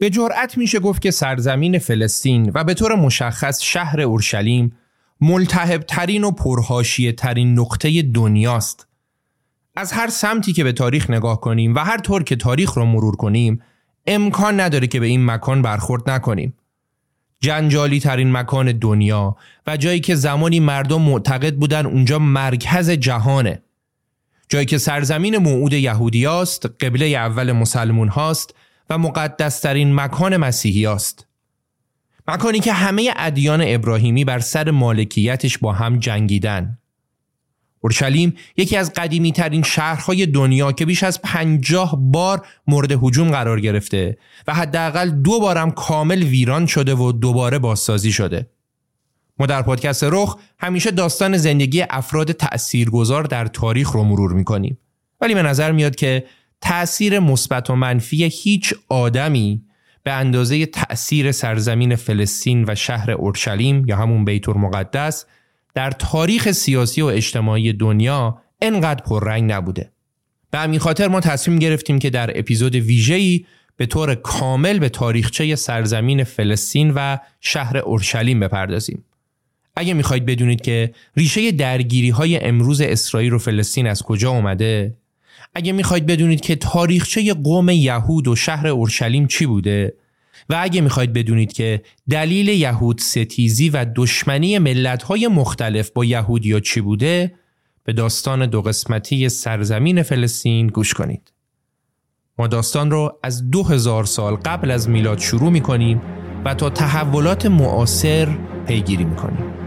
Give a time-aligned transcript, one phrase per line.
[0.00, 4.72] به جرأت میشه گفت که سرزمین فلسطین و به طور مشخص شهر اورشلیم
[5.20, 8.86] ملتهب ترین و پرهاشیه ترین نقطه دنیاست.
[9.76, 13.16] از هر سمتی که به تاریخ نگاه کنیم و هر طور که تاریخ رو مرور
[13.16, 13.62] کنیم
[14.06, 16.54] امکان نداره که به این مکان برخورد نکنیم.
[17.40, 23.62] جنجالی ترین مکان دنیا و جایی که زمانی مردم معتقد بودن اونجا مرکز جهانه.
[24.48, 28.54] جایی که سرزمین موعود یهودیاست، قبله اول مسلمون هاست
[28.90, 31.26] و مقدسترین مکان مسیحی است.
[32.28, 36.78] مکانی که همه ادیان ابراهیمی بر سر مالکیتش با هم جنگیدن.
[37.80, 43.60] اورشلیم یکی از قدیمی ترین شهرهای دنیا که بیش از پنجاه بار مورد هجوم قرار
[43.60, 48.50] گرفته و حداقل دو بارم کامل ویران شده و دوباره بازسازی شده.
[49.38, 54.78] ما در پادکست رخ همیشه داستان زندگی افراد تأثیرگذار در تاریخ رو مرور می‌کنیم.
[55.20, 56.24] ولی به نظر میاد که
[56.60, 59.62] تأثیر مثبت و منفی هیچ آدمی
[60.02, 65.26] به اندازه تأثیر سرزمین فلسطین و شهر اورشلیم یا همون بیت المقدس
[65.74, 69.92] در تاریخ سیاسی و اجتماعی دنیا انقدر پررنگ نبوده.
[70.50, 73.46] به همین خاطر ما تصمیم گرفتیم که در اپیزود ویژه‌ای
[73.76, 79.04] به طور کامل به تاریخچه سرزمین فلسطین و شهر اورشلیم بپردازیم.
[79.76, 84.96] اگه می‌خواید بدونید که ریشه درگیری های امروز اسرائیل و فلسطین از کجا اومده
[85.54, 89.94] اگه می‌خواید بدونید که تاریخچه قوم یهود و شهر اورشلیم چی بوده
[90.48, 96.80] و اگه می‌خواید بدونید که دلیل یهود ستیزی و دشمنی ملت‌های مختلف با یهودیا چی
[96.80, 97.34] بوده
[97.84, 101.32] به داستان دو قسمتی سرزمین فلسطین گوش کنید.
[102.38, 106.02] ما داستان رو از دو هزار سال قبل از میلاد شروع می‌کنیم
[106.44, 109.59] و تا تحولات معاصر پیگیری می‌کنیم.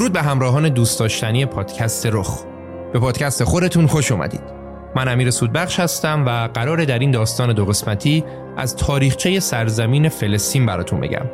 [0.00, 2.44] درود به همراهان دوست داشتنی پادکست رخ.
[2.92, 4.40] به پادکست خودتون خوش اومدید.
[4.96, 8.24] من امیر سودبخش هستم و قرار در این داستان دو قسمتی
[8.56, 11.26] از تاریخچه سرزمین فلسطین براتون بگم.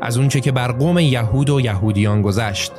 [0.00, 2.72] از اونچه که بر قوم یهود و یهودیان گذشت.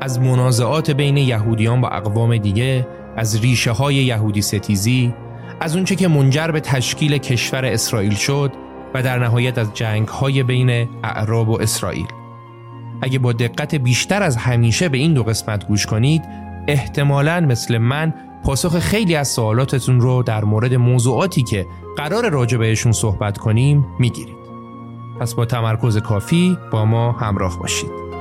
[0.00, 2.86] از منازعات بین یهودیان با اقوام دیگه
[3.16, 5.14] از ریشه های یهودی ستیزی
[5.60, 8.52] از اونچه که منجر به تشکیل کشور اسرائیل شد
[8.94, 12.06] و در نهایت از جنگ های بین اعراب و اسرائیل.
[13.02, 16.22] اگه با دقت بیشتر از همیشه به این دو قسمت گوش کنید
[16.68, 18.14] احتمالا مثل من
[18.44, 24.36] پاسخ خیلی از سوالاتتون رو در مورد موضوعاتی که قرار راجع بهشون صحبت کنیم می‌گیرید.
[25.20, 28.11] پس با تمرکز کافی با ما همراه باشید.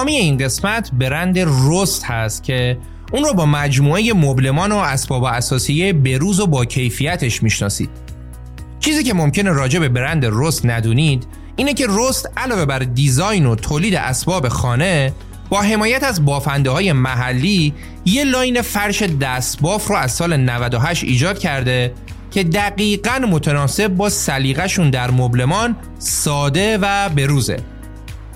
[0.00, 2.78] حامی این قسمت برند رست هست که
[3.12, 7.90] اون رو با مجموعه مبلمان و اسباب اثاثیه بروز و با کیفیتش می‌شناسید.
[8.78, 11.26] چیزی که ممکنه راجع به برند رست ندونید
[11.56, 15.12] اینه که رست علاوه بر design و تولید اسباب خانه
[15.48, 21.38] با حمایت از بافنده های محلی یه line فرش دستباف رو از سال 98 ایجاد
[21.38, 21.94] کرده
[22.30, 27.56] که دقیقا متناسب با سلیقهشون در مبلمان ساده و بروزه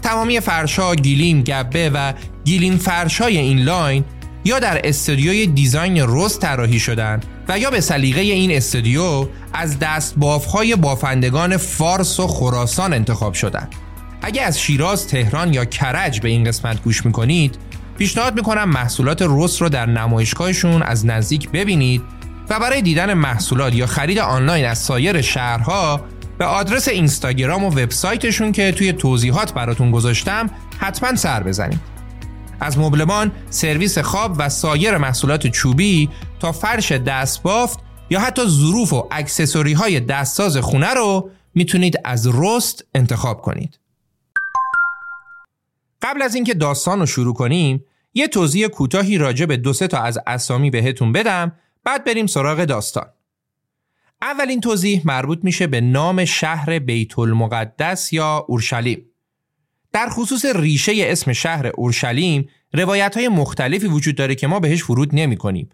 [0.05, 2.13] تمامی فرشا گلیم گبه و
[2.45, 4.05] گلیم فرشای این line
[4.45, 10.15] یا در استودیوی design رست طراحی شدن و یا به سلیقه این استودیو از دست
[10.17, 13.75] بافهای بافندگان فارس و خراسان انتخاب شدند.
[14.23, 17.59] اگه از شیراز، تهران یا کرج به این قسمت گوش می‌کنید
[17.99, 22.03] پیشنهاد می‌کنم محصولات رست رو در نمایشگاهشون از نزدیک ببینید
[22.51, 26.01] و برای دیدن محصولات یا خرید آنلاین از سایر شهرها
[26.39, 31.81] به آدرس اینستاگرام و وبسایتشون که توی توضیحات براتون گذاشتم حتما سر بزنید.
[32.61, 36.11] از مبلمان، سرویس خواب و سایر محصولات چوبی
[36.41, 37.79] تا فرش دستبافت
[38.11, 43.79] یا حتی ظروف و اکسسوری های دستساز خونه رو می‌تونید از رست انتخاب کنید.
[46.03, 47.85] قبل از اینکه داستان رو شروع کنیم
[48.15, 51.53] یه توضیح کوتاهی راجع به دو سه تا از اسامی بهتون بدم
[51.85, 53.07] بعد بریم سراغ داستان.
[54.25, 59.05] اولین توضیح مربوط میشه به نام شهر بیت المقدس یا اورشلیم.
[59.93, 65.11] در خصوص ریشه اسم شهر اورشلیم روایت های مختلفی وجود داره که ما بهش ورود
[65.13, 65.69] نمی کنیم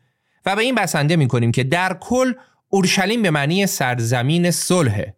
[0.46, 2.32] و به این بسنده می کنیم که در کل
[2.68, 5.16] اورشلیم به معنی سرزمین صلحه.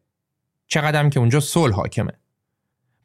[0.66, 2.12] چقدرم که اونجا صلح حاکمه.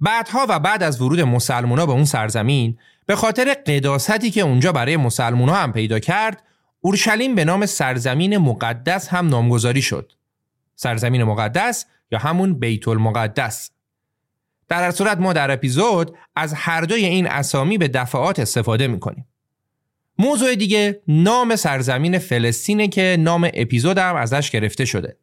[0.02, 4.98] بعدها و بعد از ورود مسلمونا به اون سرزمین به خاطر قداستی که اونجا برای
[4.98, 6.44] مسلمونا هم پیدا کرد
[6.82, 10.12] اورشلیم به نام سرزمین مقدس هم نامگذاری شد.
[10.76, 13.72] سرزمین مقدس یا همون بیت المقدس.
[14.68, 19.28] در هر صورت ما در اپیزود از هر دوی این اسامی به دفعات استفاده می‌کنیم.
[20.20, 25.18] موضوع دیگه نام سرزمین فلسطینه که نام اپیزود هم ازش گرفته شده.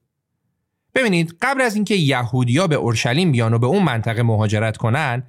[0.95, 5.23] ببینید قبل از اینکه یهودیا به اورشلیم بیان و به اون منطقه مهاجرت کنن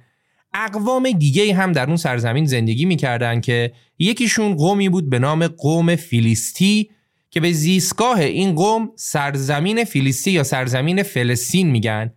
[0.56, 5.96] اقوام دیگه هم در اون سرزمین زندگی می‌کردن که یکیشون قومی بود به نام قوم
[5.96, 6.90] فیلیستی
[7.30, 12.12] که به زیستگاه این قوم سرزمین فیلیستی یا سرزمین فلسطین میگن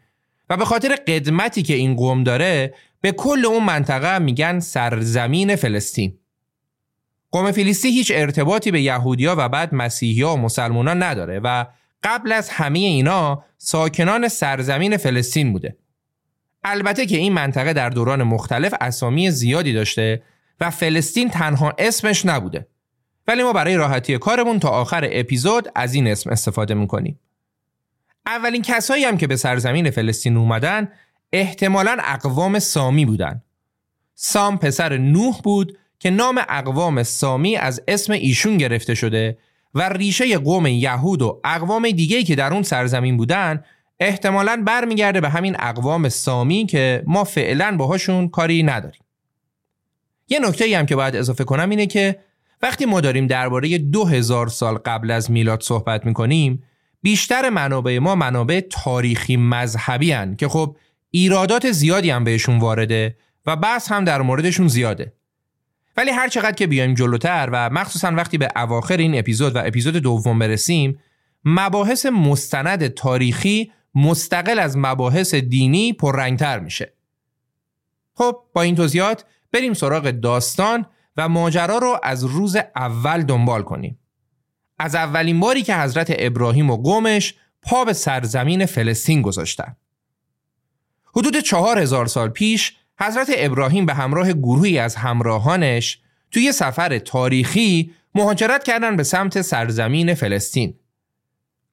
[0.49, 6.13] و به خاطر قدمتی که این قوم داره به کل اون منطقه میگن سرزمین فلسطین.
[7.31, 11.65] قوم فیلیستی هیچ ارتباطی به یهودیا و بعد مسیحیا و مسلمانان نداره و
[12.03, 15.77] قبل از همه اینا ساکنان سرزمین فلسطین بوده.
[16.63, 20.23] البته که این منطقه در دوران مختلف اسامی زیادی داشته
[20.59, 22.67] و فلسطین تنها اسمش نبوده.
[23.27, 27.19] ولی ما برای راحتی کارمون تا آخر اپیزود از این اسم استفاده می‌کنیم.
[28.25, 30.87] اولین کسایی هم که به سرزمین فلسطین اومدن
[31.33, 33.41] احتمالا اقوام سامی بودن.
[34.15, 39.37] سام پسر نوح بود که اقوام اقوام سامی از اسم ایشون گرفته شده
[39.75, 43.63] و ریشه قوم یهود و اقوام دیگه که در اون سرزمین بودن
[43.99, 49.01] احتمالا برمیگرده به همین اقوام سامی که ما فعلا باهاشون کاری نداریم.
[50.27, 52.19] یه نکته هم که باید اضافه کنم اینه که
[52.61, 56.63] وقتی ما داریم درباره دو هزار سال قبل از میلاد صحبت می‌کنیم
[57.01, 60.77] بیشتر منابع ما منابع تاریخی مذهبی هن که خب
[61.11, 63.15] ایرادات زیادی هم بهشون وارده
[63.45, 65.13] و بحث هم در موردشون زیاده.
[65.97, 69.95] ولی هر چقدر که بیایم جلوتر و مخصوصا وقتی به اواخر این اپیزود و اپیزود
[69.95, 70.99] دوم برسیم
[71.45, 76.93] مباحث مستند تاریخی مستقل از مباحث دینی پررنگتر میشه.
[78.13, 80.85] خب با این توضیحات بریم سراغ داستان
[81.17, 83.99] و ماجرا رو از روز اول دنبال کنیم.
[84.79, 89.75] از اولین باری که حضرت ابراهیم و قومش پا به سرزمین فلسطین گذاشتن.
[91.15, 95.99] حدود چهار هزار سال پیش حضرت ابراهیم به همراه گروهی از همراهانش
[96.31, 100.79] توی سفر تاریخی مهاجرت کردن به سمت سرزمین فلسطین.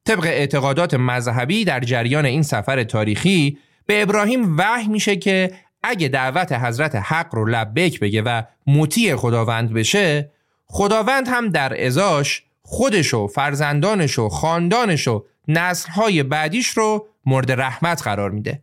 [0.07, 6.53] طبق اعتقادات مذهبی در جریان این سفر تاریخی به ابراهیم وحی میشه که اگه دعوت
[6.53, 10.31] حضرت حق رو لبیک بگه و مطیع خداوند بشه
[10.67, 18.03] خداوند هم در ازاش خودش و فرزندانش و خاندانش و نسلهای بعدیش رو مورد رحمت
[18.03, 18.63] قرار میده.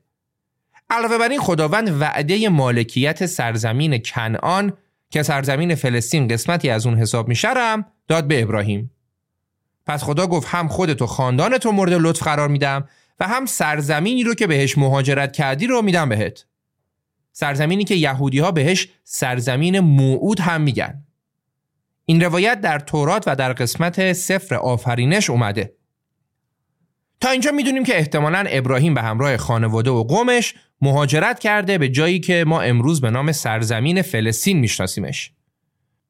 [0.89, 4.73] علاوه بر این خداوند وعده مالکیت سرزمین کنعان
[5.09, 8.91] که سرزمین فلسطین قسمتی از اون حساب میشرم داد به ابراهیم.
[9.85, 12.87] پس خدا گفت هم خودت و خاندانت رو مورد لطف قرار میدم
[13.19, 16.45] و هم سرزمینی رو که بهش مهاجرت کردی رو میدم بهت.
[17.31, 21.03] سرزمینی که یهودی ها بهش سرزمین موعود هم میگن.
[22.05, 25.73] این روایت در تورات و در قسمت سفر آفرینش اومده.
[27.21, 32.19] تا اینجا می‌دونیم که احتمالا ابراهیم به همراه خانواده و قومش مهاجرت کرده به جایی
[32.19, 35.31] که ما امروز به نام سرزمین فلسطین میشناسیمش.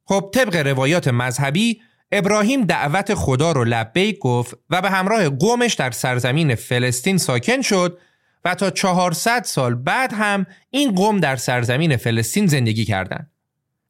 [0.05, 1.81] خب طبق روایات مذهبی
[2.15, 7.99] ابراهیم دعوت خدا رو لبیک گفت و به همراه قومش در سرزمین فلسطین ساکن شد
[8.45, 13.31] و تا 400 سال بعد هم این قوم در سرزمین فلسطین زندگی کردند.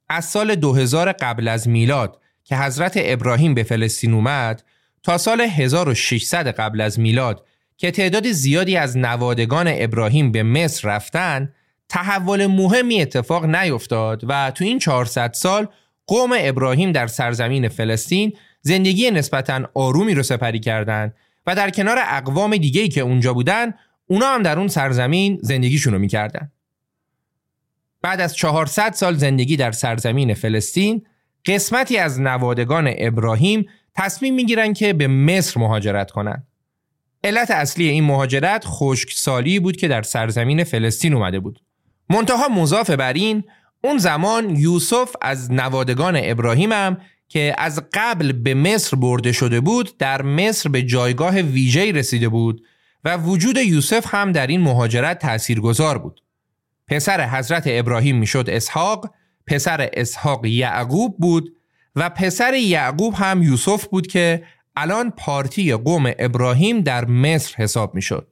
[0.10, 4.64] از سال 2000 قبل از میلاد که حضرت ابراهیم به فلسطین اومد
[5.04, 7.46] تا سال 1600 قبل از میلاد
[7.78, 11.54] که تعداد زیادی از نوادگان ابراهیم به مصر رفتن
[11.90, 15.68] تحول مهمی اتفاق نیفتاد و تو این 400 سال
[16.08, 21.16] قوم ابراهیم در سرزمین فلسطین زندگی نسبتا آرومی رو سپری کردند
[21.48, 23.74] و در کنار اقوام دیگه‌ای که اونجا بودن
[24.08, 26.52] اونا هم در اون سرزمین زندگیشون رو می‌کردن
[28.02, 31.06] بعد از 400 سال زندگی در سرزمین فلسطین
[31.46, 36.48] قسمتی از نوادگان ابراهیم تصمیم می‌گیرن که به مصر مهاجرت کنند.
[37.24, 41.60] علت اصلی این مهاجرت خشکسالی بود که در سرزمین فلسطین اومده بود.
[42.10, 43.44] منتها مضاف بر این
[43.84, 46.98] اون زمان یوسف از نوادگان ابراهیم هم
[47.28, 52.66] که از قبل به مصر برده شده بود در مصر به جایگاه ویژه‌ای رسیده بود
[53.04, 56.24] و وجود یوسف هم در این مهاجرت تاثیرگذار بود.
[56.88, 59.14] پسر حضرت ابراهیم می‌شد اسحاق،
[59.48, 61.56] پسر اسحاق یعقوب بود
[61.96, 64.44] و پسر یعقوب هم یوسف بود که
[64.76, 68.28] الان پارتی قوم ابراهیم در مصر حساب می‌شد.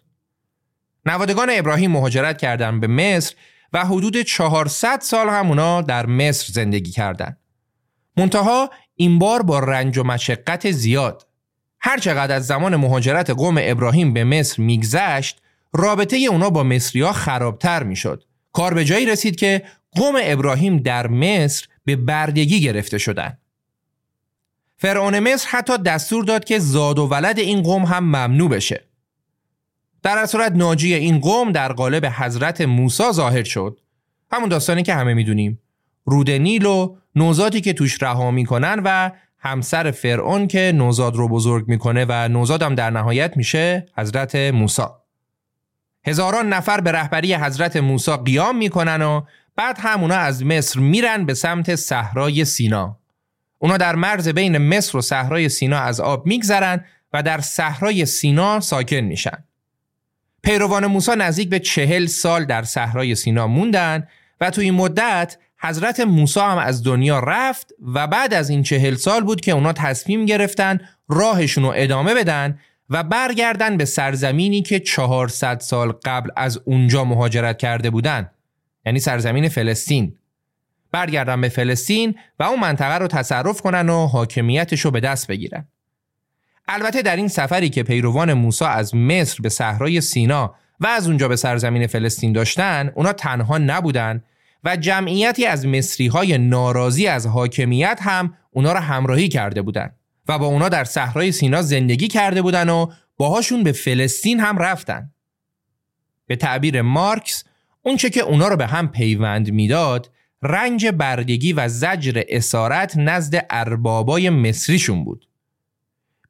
[1.05, 3.36] نوادگان ابراهیم مهاجرت کردند به مصر
[3.74, 7.38] و حدود 400 سال هم اونا در مصر زندگی کردند.
[8.18, 11.28] منتها این بار با رنج و مشقت زیاد.
[11.80, 15.42] هرچقدر از زمان مهاجرت قوم ابراهیم به مصر میگذشت
[15.74, 18.24] رابطه اونا با مصریا خرابتر می‌شد.
[18.54, 23.38] کار به جایی رسید که قوم ابراهیم در مصر به بردگی گرفته شدند.
[24.78, 28.84] فرعون مصر حتی دستور داد که زاد و ولد این قوم هم ممنوع بشه.
[30.03, 33.79] در صورت ناجی این قوم در قالب حضرت موسی ظاهر شد.
[34.31, 35.60] همون داستانی که همه می‌دونیم.
[36.05, 41.67] رود نیل و نوزادی که توش رها می‌کنن و همسر فرعون که نوزاد رو بزرگ
[41.67, 44.84] می‌کنه و نوزاد هم در نهایت میشه حضرت موسی.
[46.05, 49.22] هزاران نفر به رهبری حضرت موسی قیام می‌کنن و
[49.55, 52.98] بعد همونا از مصر میرن به سمت صحرای سینا.
[53.60, 58.60] اونا در مرز بین مصر و صحرای سینا از آب میگذرن و در صحرای سینا
[58.60, 59.43] ساکن میشن.
[60.44, 64.08] پیروان موسی نزدیک به چهل سال در صحرای سینا موندن
[64.42, 68.96] و تو این مدت حضرت موسی هم از دنیا رفت و بعد از این چهل
[68.96, 70.80] سال بود که اونا تصمیم گرفتن
[71.10, 77.58] راهشون رو ادامه بدن و برگردن به سرزمینی که 400 سال قبل از اونجا مهاجرت
[77.58, 78.32] کرده بودن
[78.86, 80.18] یعنی سرزمین فلسطین.
[80.92, 85.68] برگردن به فلسطین و اون منطقه رو تصرف کنن و حاکمیتش رو به دست بگیرن.
[86.74, 91.28] البته در این سفری که پیروان موسی از مصر به صحرای سینا و از اونجا
[91.28, 94.24] به سرزمین فلسطین داشتن اونا تنها نبودن
[94.63, 99.96] و جمعیتی از مصری های ناراضی از حاکمیت هم اونا را همراهی کرده بودند
[100.28, 102.88] و با اونا در صحرای سینا زندگی کرده بودن و
[103.18, 105.12] باهاشون به فلسطین هم رفتن.
[106.28, 107.44] به تعبیر مارکس
[107.82, 110.12] اونچه که اونا رو به هم پیوند می‌داد
[110.42, 115.28] رنج بردگی و زجر اسارت نزد اربابای مصریشون بود.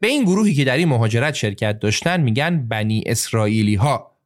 [0.01, 4.17] به این گروهی که در این مهاجرت شرکت داشتن میگن بنی اسرائیلی ها.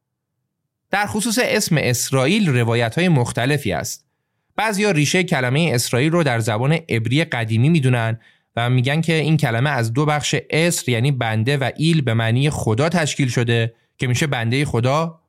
[0.90, 4.06] در خصوص اسم اسرائیل روایت های مختلفی است.
[4.56, 8.20] بعضیا ریشه کلمه اسرائیل رو در زبان عبری قدیمی می‌دونن
[8.56, 12.50] و میگن که این کلمه از دو بخش اسر یعنی بنده و ایل به معنی
[12.50, 15.20] خدا تشکیل شده که میشه بنده خدا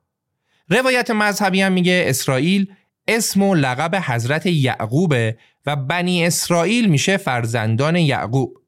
[0.68, 2.72] روایت مذهبی هم میگه اسرائیل
[3.08, 8.58] اسم و لقب حضرت یعقوبه و بنی اسرائیل میشه فرزندان یعقوب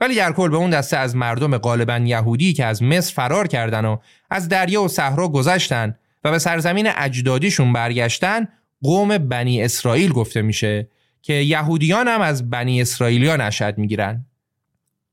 [0.00, 3.84] ولی در کل به اون دسته از مردم غالبا یهودی که از مصر فرار کردن
[3.84, 3.96] و
[4.30, 8.48] از دریا و صحرا گذشتن و به سرزمین اجدادیشون برگشتن
[8.82, 10.88] قوم بنی اسرائیل گفته میشه
[11.22, 14.26] که یهودیان هم از بنی اسرائیلیان اشد می‌گیرن.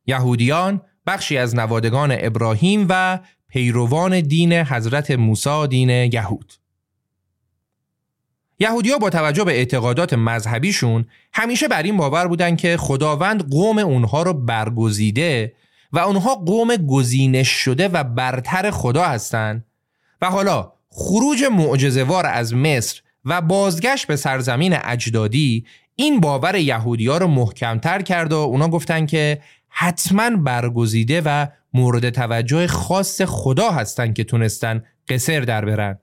[0.05, 6.53] یهودیان بخشی از نوادگان ابراهیم و پیروان دین حضرت موسی دین یهود.
[8.59, 14.23] یهودیا با توجه به اعتقادات مذهبیشون همیشه بر این باور بودن که خداوند قوم اونها
[14.23, 15.53] رو برگزیده
[15.93, 19.65] و اونها قوم گزینش شده و برتر خدا هستند
[20.21, 27.27] و حالا خروج معجزهوار از مصر و بازگشت به سرزمین اجدادی این باور یهودیا رو
[27.27, 34.23] محکمتر کرد و اونا گفتن که حتما برگزیده و مورد توجه خاص خدا هستن که
[34.23, 35.99] تونستن قصر در برن.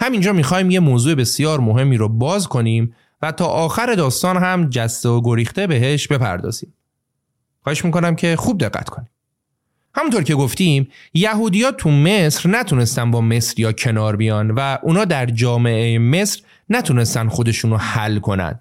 [0.00, 5.08] همینجا می‌خوایم یه موضوع بسیار مهمی رو باز کنیم و تا آخر داستان هم جسته
[5.08, 6.74] و گریخته بهش بپردازیم.
[7.62, 9.10] خواهش می‌کنم که خوب دقت کنیم.
[9.94, 15.26] همونطور که گفتیم یهودیا تو مصر نتونستن با مصر یا کنار بیان و اونا در
[15.26, 18.60] جامعه مصر نتونستن خودشون رو حل کنن.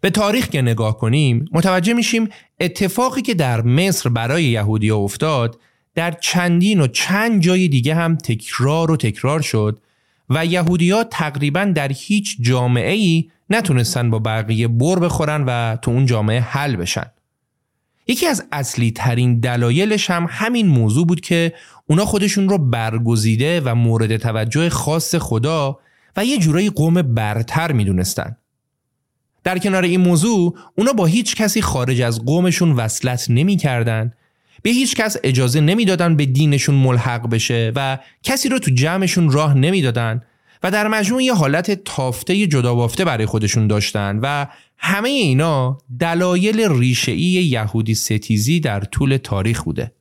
[0.00, 2.28] به تاریخ که نگاه کنیم متوجه میشیم
[2.60, 5.58] اتفاقی که در مصر برای یهودیا افتاد
[5.94, 9.80] در چندین و چند جای دیگه هم تکرار و تکرار شد
[10.30, 16.06] و یهودیا تقریبا در هیچ جامعه ای نتونستن با بقیه بر بخورن و تو اون
[16.06, 17.06] جامعه حل بشن.
[18.06, 21.52] یکی از اصلی ترین دلایلش هم همین موضوع بود که
[21.86, 25.78] اونا خودشون رو برگزیده و مورد توجه خاص خدا
[26.16, 28.36] و یه جورایی قوم برتر می‌دونستن.
[29.44, 34.12] در کنار این موضوع اونا با هیچ کسی خارج از قومشون وصلت نمی‌کردن
[34.62, 39.54] به هیچ کس اجازه نمی‌دادن به دینشون ملحق بشه و کسی رو تو جمعشون راه
[39.54, 40.22] نمی‌دادن
[40.62, 44.46] و در مجموع یه حالت تافته جدا بافته برای خودشون داشتن و
[44.78, 49.92] همه اینا دلایل ریشه‌ای یهودی ستیزی در طول تاریخ بوده.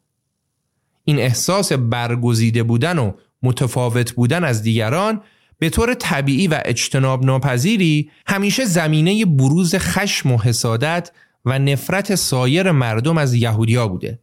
[1.04, 3.12] این احساس برگزیده بودن و
[3.44, 5.22] متفاوت بودن از دیگران
[5.60, 11.12] به طور طبیعی و اجتناب ناپذیری همیشه زمینه بروز خشم و حسادت
[11.46, 14.20] و نفرت سایر مردم از یهودیا بوده.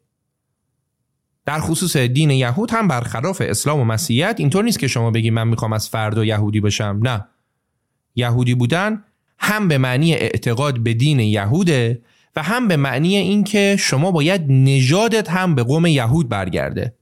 [1.47, 5.49] در خصوص دین یهود هم برخلاف اسلام و مسیحیت اینطور نیست که شما بگی من
[5.49, 7.01] می‌خوام از فردا یهودی بشم.
[7.03, 7.25] نه.
[8.15, 9.05] یهودی بودن
[9.39, 12.03] هم به معنی اعتقاد به دین یهوده
[12.37, 16.95] و هم به معنی اینکه شما باید نژادت هم به قوم یهود برگرده.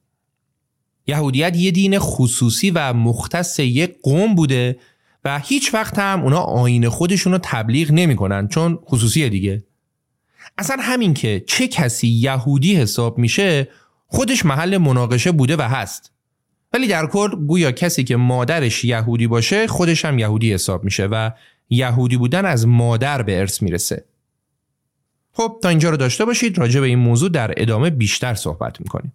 [1.06, 4.78] یهودیت یه دین خصوصی و مختص یک قوم بوده
[5.24, 9.64] و هیچ وقت هم اونا آین خودشون رو تبلیغ نمی‌کنن چون خصوصی دیگه.
[10.58, 13.68] اصلا همین که چه کسی یهودی حساب میشه
[14.12, 16.12] خودش محل مناقشه بوده و هست.
[16.72, 21.30] ولی در کل گویا کسی که مادرش یهودی باشه خودش هم یهودی حساب میشه و
[21.70, 24.04] یهودی بودن از مادر به ارث می‌رسه.
[25.32, 26.58] خب تا اینجا رو داشته باشید.
[26.58, 29.12] راجع به این موضوع در ادامه بیشتر صحبت می‌کنیم.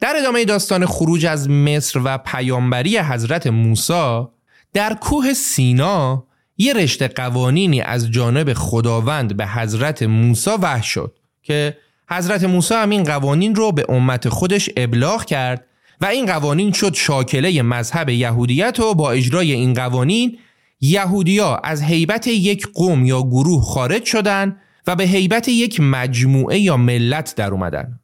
[0.00, 4.24] در ادامه داستان خروج از مصر و پیامبری حضرت موسی
[4.72, 6.26] در کوه سینا
[6.58, 11.76] یه رشته قوانینی از جانب خداوند به حضرت موسی وحی شد که
[12.08, 15.66] حضرت موسی همین قوانین رو به امت خودش ابلاغ کرد
[16.00, 20.38] و این قوانین شد شاکله مذهب یهودیت و با اجرای این قوانین
[20.80, 26.76] یهودیا از حیبت یک قوم یا گروه خارج شدند و به حیبت یک مجموعه یا
[26.76, 28.00] ملت در اومدن.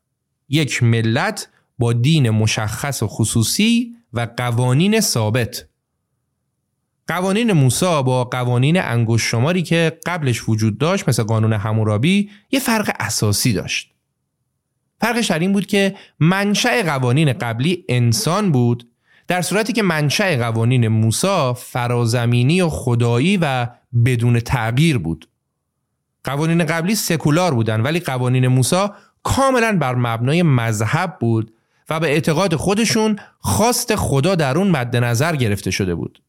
[0.49, 5.67] یک ملت با دین مشخص و خصوصی و قوانین ثابت.
[7.07, 12.97] قوانین موسا با قوانین انگوش شماری که قبلش وجود داشت مثل قانون همورابی یه فرق
[13.01, 13.92] اساسی داشت.
[15.03, 18.89] فرقش در بود که منشأ قوانین قبلی انسان بود
[19.29, 23.67] در صورتی که منشأ قوانین موسی فرازمینی و خدایی و
[24.05, 25.29] بدون تغییر بود.
[26.25, 28.87] قوانین قبلی سکولار بودن ولی قوانین موسی
[29.23, 31.55] کاملا بر مبنای مذهب بود
[31.91, 36.23] و به اعتقاد خودشون خواست خدا در اون مد نظر گرفته شده بود.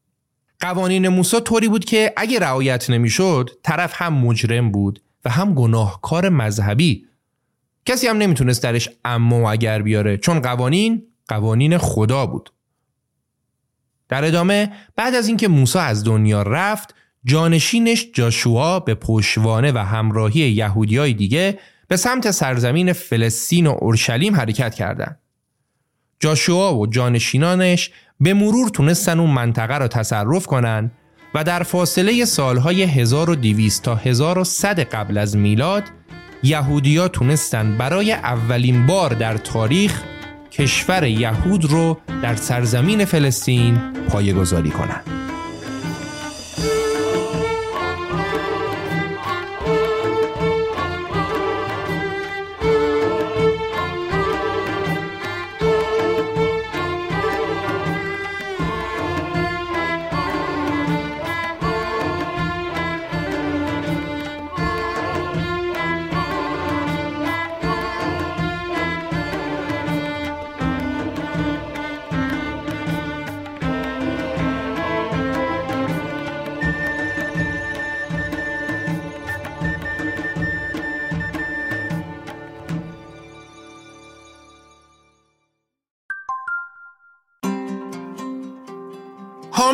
[0.60, 6.28] قوانین موسی طوری بود که اگه رعایت نمی‌شد طرف هم مجرم بود و هم گناهکار
[6.28, 7.06] مذهبی
[7.84, 12.50] کسی هم نمی‌تونست درش اما و اگر بیاره چون قوانین قوانین خدا بود
[14.08, 16.94] در ادامه بعد از اینکه موسی از دنیا رفت
[17.24, 24.74] جانشینش جاشوا به پشوانه و همراهی یهودیای دیگه به سمت سرزمین فلسطین و اورشلیم حرکت
[24.74, 25.18] کردند.
[26.20, 30.90] جاشوا و جانشینانش به مرور تونستن اون منطقه را تصرف کنن
[31.34, 35.84] و در فاصله سالهای 1200 تا 1100 قبل از میلاد
[36.44, 40.02] یهودیا تونستن برای اولین بار در تاریخ
[40.52, 43.78] کشور یهود رو در سرزمین فلسطین
[44.08, 45.04] پایگذاری کنند.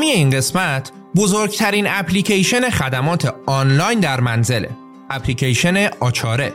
[0.01, 4.71] حامی این قسمت بزرگترین اپلیکیشن خدمات آنلاین در منزله
[5.11, 6.53] اپلیکیشن آچاره.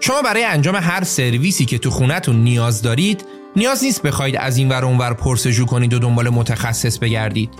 [0.00, 3.24] شما برای انجام هر سرویسی که تو خونتون نیاز دارید
[3.56, 7.50] نیاز نیست بخواید از این ور اونور پرسجو کنید و دنبال متخصص بگردید.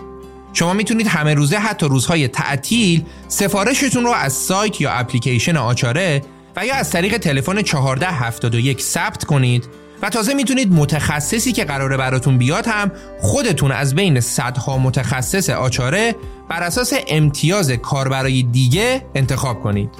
[0.53, 6.23] شما می‌تونید همه روزه حتی روزهای تعطیل سفارشتون رو از سایت یا اپلیکیشن آچاره
[6.57, 9.64] و یا از طریق تلفن 1471 ثبت کنید
[10.02, 16.14] و تازه می‌تونید متخصصی که قراره براتون بیاد هم خودتون از بین صدها متخصص آچاره
[16.48, 19.90] بر اساس امتیاز کاربرای دیگه انتخاب کنید.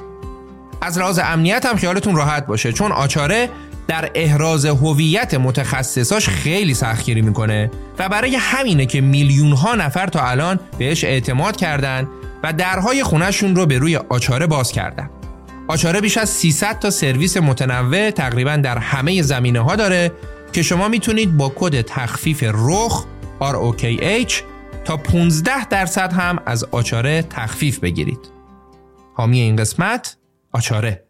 [0.81, 3.49] از لحاظ امنیت هم خیالتون راحت باشه چون آچاره
[3.89, 10.27] در احراز هویت متخصصاش خیلی سختگیری می‌کنه و برای همینه که میلیون ها نفر تا
[10.27, 12.09] الان بهش اعتماد کردن
[12.43, 15.11] و درهای خونهشون رو به روی آچاره باز کردن.
[15.69, 20.13] آچاره بیش از 300 تا سرویس متنوع تقریبا در همه زمینه ها داره
[20.53, 23.07] که شما می‌تونید با کد تخفیف رخ
[23.41, 24.33] ROKH
[24.85, 28.31] تا 15 درصد هم از آچاره تخفیف بگیرید.
[29.15, 30.17] حامی این قسمت
[30.53, 31.05] آچاره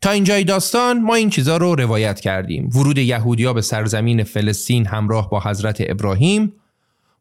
[0.00, 5.30] تا اینجای داستان ما این چیزا رو روایت کردیم ورود یهودیا به سرزمین فلسطین همراه
[5.30, 6.52] با حضرت ابراهیم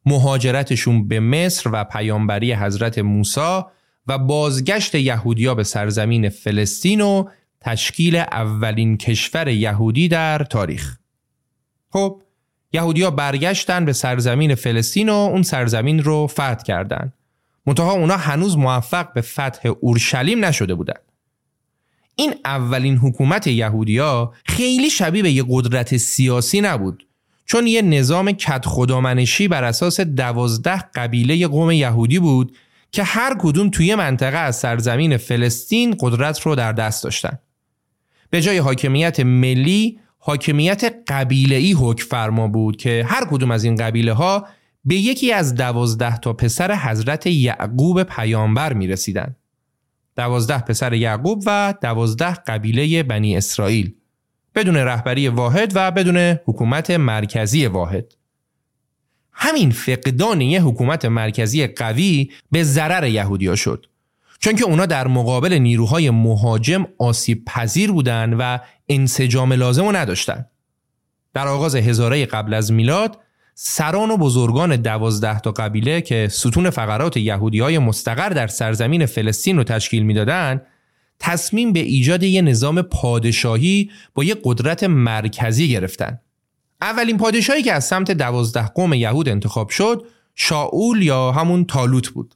[0.06, 3.62] مهاجرتشون به مصر و پیامبری حضرت موسی
[4.08, 7.26] و بازگشت یهودیا به سرزمین فلسطین و
[7.62, 10.98] تشکیل اولین کشور یهودی در تاریخ
[11.90, 12.22] خب
[12.74, 17.14] یهودیا برگشتن به سرزمین فلسطین و اون سرزمین رو فتح کردند.
[17.66, 21.02] منتها اونا هنوز موفق به فتح اورشلیم نشده بودند.
[22.16, 27.08] این اولین حکومت یهودیا خیلی شبیه به یه قدرت سیاسی نبود
[27.46, 32.58] چون یه نظام کت خدامنشی بر اساس دوازده قبیله قوم یهودی بود
[32.92, 37.40] که هر کدوم توی منطقه از سرزمین فلسطین قدرت رو در دست داشتن.
[38.30, 44.14] به جای حاکمیت ملی حاکمیت قبیله حکم فرما بود که هر کدوم از این قبیله
[44.14, 44.48] ها
[44.86, 49.36] به یکی از دوازده تا پسر حضرت یعقوب پیامبر می رسیدن.
[50.16, 53.94] دوازده پسر یعقوب و دوازده قبیله بنی اسرائیل
[54.56, 58.17] بدون رهبری واحد و بدون حکومت مرکزی واحد.
[59.40, 63.86] همین فقدان یه حکومت مرکزی قوی به ضرر یهودیا شد
[64.40, 68.58] چون که اونا در مقابل نیروهای مهاجم آسیب پذیر بودن و
[68.90, 70.46] انسجام لازم رو نداشتن.
[71.34, 73.18] در آغاز هزاره قبل از میلاد
[73.54, 79.58] سران و بزرگان دوازده تا قبیله که ستون فقرات یهودی های مستقر در سرزمین فلسطین
[79.58, 80.66] رو تشکیل می‌دادند
[81.20, 86.20] تصمیم به ایجاد یه نظام پادشاهی با یه قدرت مرکزی گرفتن.
[86.82, 92.36] اولین پادشاهی که از سمت دوازده قوم یهود انتخاب شد شاول یا همون تالوت بود.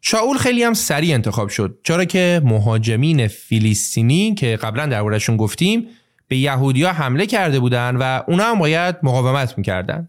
[0.00, 5.88] شاول خیلی هم سریع انتخاب شد چرا که مهاجمین فیلیستینی که قبلا دربارهشون گفتیم
[6.28, 10.08] به یهودیا حمله کرده بودن و اونا هم باید مقاومت می‌کردن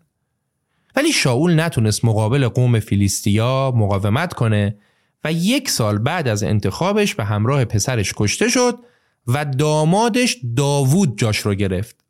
[0.95, 4.75] ولی شاول نتونست مقابل قوم فیلیستیا مقاومت کنه
[5.23, 8.79] و یک سال بعد از انتخابش به همراه پسرش کشته شد
[9.27, 12.02] و دامادش داوود جاش رو گرفت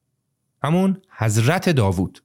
[0.63, 2.23] همون حضرت داوود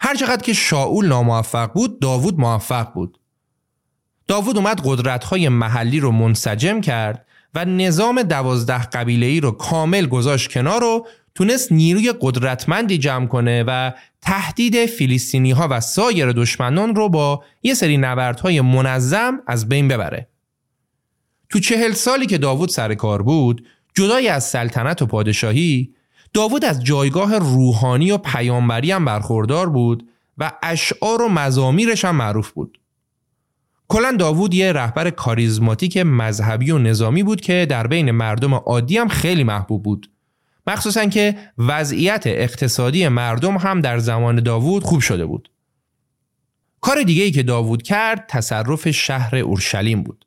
[0.00, 3.18] هرچقدر که شاول ناموفق بود داوود موفق بود
[4.28, 10.50] داوود اومد قدرت‌های محلی رو منسجم کرد و نظام دوازده قبیله ای رو کامل گذاشت
[10.50, 17.08] کنار و تونست نیروی قدرتمندی جمع کنه و تهدید فیلیستینی ها و سایر دشمنان رو
[17.08, 20.28] با یه سری نبردهای منظم از بین ببره.
[21.50, 25.94] تو چهل سالی که داوود سر کار بود جدای از سلطنت و پادشاهی
[26.34, 32.50] داوود از جایگاه روحانی و پیامبری هم برخوردار بود و اشعار و مزامیرش هم معروف
[32.50, 32.80] بود.
[33.88, 39.08] کلا داوود یه رهبر کاریزماتیک مذهبی و نظامی بود که در بین مردم عادی هم
[39.08, 40.10] خیلی محبوب بود.
[40.66, 45.50] مخصوصا که وضعیت اقتصادی مردم هم در زمان داوود خوب شده بود.
[46.80, 50.26] کار دیگه ای که داوود کرد تصرف شهر اورشلیم بود.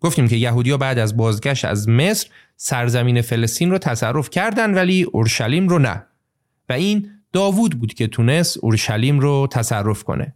[0.00, 5.68] گفتیم که یهودیا بعد از بازگشت از مصر سرزمین فلسطین رو تصرف کردن ولی اورشلیم
[5.68, 6.02] رو نه.
[6.68, 10.34] و این داوود بود که تونست اورشلیم رو تصرف کنه.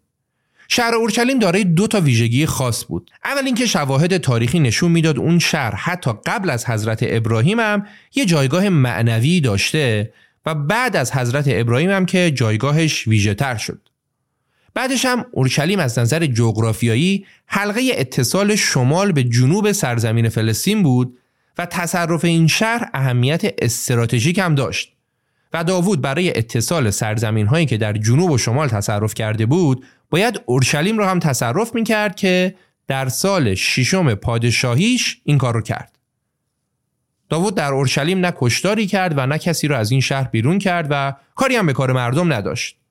[0.68, 3.10] شهر اورشلیم دارای دو تا ویژگی خاص بود.
[3.24, 8.24] اول اینکه شواهد تاریخی نشون می‌داد اون شهر حتی قبل از حضرت ابراهیم هم یه
[8.24, 10.12] جایگاه معنوی داشته
[10.46, 13.88] و بعد از حضرت ابراهیم هم که جایگاهش ویژه تر شد.
[14.74, 21.18] بعدش هم اورشلیم از نظر جغرافیایی حلقه اتصال شمال به جنوب سرزمین فلسطین بود
[21.58, 24.92] و تصرف این شهر اهمیت استراتژیک هم داشت.
[25.52, 30.40] و داوود برای اتصال سرزمین هایی که در جنوب و شمال تصرف کرده بود باید
[30.46, 32.54] اورشلیم رو هم تصرف می کرد که
[32.86, 35.98] در سال ششم پادشاهیش این کار رو کرد.
[37.28, 40.86] داوود در اورشلیم نه کشتاری کرد و نه کسی رو از این شهر بیرون کرد
[40.90, 42.81] و کاری هم به کار مردم نداشت.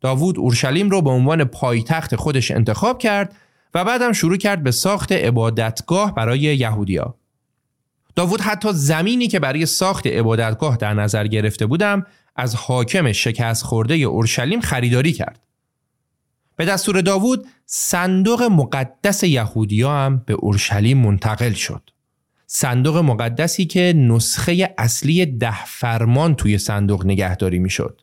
[0.00, 3.36] داوود اورشلیم رو به عنوان پایتخت خودش انتخاب کرد
[3.74, 7.14] و بعدم شروع کرد به ساخت عبادتگاه برای یهودیا.
[8.16, 13.94] داوود حتی زمینی که برای ساخت عبادتگاه در نظر گرفته بودم از حاکم شکست خورده
[13.94, 15.40] اورشلیم خریداری کرد.
[16.56, 21.90] به دستور داوود صندوق مقدس یهودیا هم به اورشلیم منتقل شد.
[22.46, 28.00] صندوق مقدسی که نسخه اصلی ده فرمان توی صندوق نگهداری می‌شد.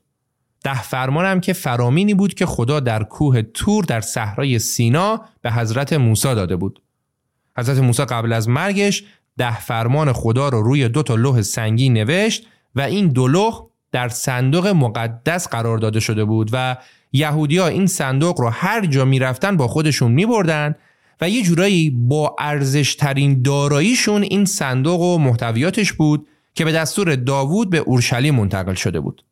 [0.63, 5.52] ده فرمان هم که فرامینی بود که خدا در کوه تور در صحرای سینا به
[5.52, 6.82] حضرت موسی داده بود.
[7.58, 9.04] حضرت موسی قبل از مرگش
[9.38, 14.10] ده فرمان خدا رو روی دو تا لوح سنگی نوشت و این دو لوح در
[14.10, 16.78] صندوق مقدس قرار داده شده بود و
[17.13, 20.76] یهودیا این صندوق رو هر جا می‌رفتن با خودشون میبردن
[21.22, 27.15] و یه جورایی با ارزش ترین داراییشون این صندوق و محتویاتش بود که به دستور
[27.15, 29.24] داوود به اورشلیم منتقل شده بود.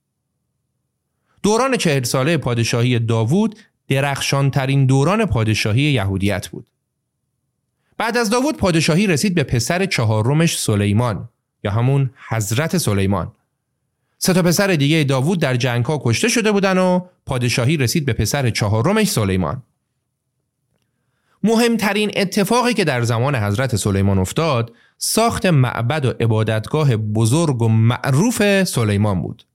[1.46, 6.68] دوران چهل ساله پادشاهی داوود درخشان ترین دوران پادشاهی یهودیت بود.
[7.98, 11.30] بعد از داوود پادشاهی رسید به پسر چهارمش سلیمان
[11.64, 13.32] یا همون حضرت سلیمان.
[14.18, 18.14] سه تا پسر دیگه داوود در جنگ ها کشته شده بودن و پادشاهی رسید به
[18.14, 19.64] پسر چهارمش سلیمان.
[21.44, 28.64] مهمترین اتفاقی که در زمان حضرت سلیمان افتاد ساخت معبد و عبادتگاه بزرگ و معروف
[28.64, 29.46] سلیمان بود.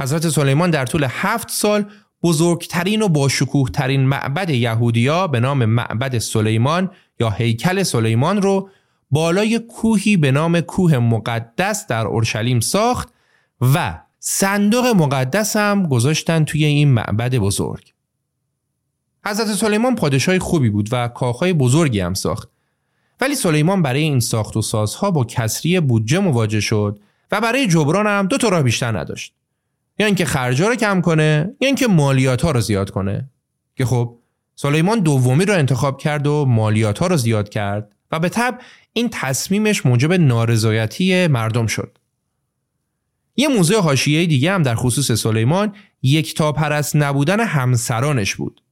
[0.00, 1.84] حضرت سلیمان در طول هفت سال
[2.22, 8.68] بزرگترین و باشکوه ترین معبد یهودیا به نام معبد سلیمان یا هیکل سلیمان رو
[9.10, 13.08] بالای کوهی به نام کوه مقدس در اورشلیم ساخت
[13.74, 17.92] و صندوق مقدس هم گذاشتن توی این معبد بزرگ.
[19.26, 22.48] حضرت سلیمان پادشاه خوبی بود و کاخهای بزرگی هم ساخت.
[23.20, 27.00] ولی سلیمان برای این ساخت و سازها با کسری بودجه مواجه شد
[27.32, 29.34] و برای جبران هم دو تا راه بیشتر نداشت.
[30.00, 33.30] یا اینکه خرجا رو کم کنه یا اینکه مالیات ها رو زیاد کنه.
[33.76, 34.18] که خب
[34.56, 38.58] سلیمان دومی رو انتخاب کرد و مالیات ها رو زیاد کرد و به طب
[38.92, 41.98] این تصمیمش موجب نارضایتی مردم شد.
[43.36, 48.62] یه موضوع حاشیه دیگه هم در خصوص سلیمان یک تا پرست نبودن همسرانش بود.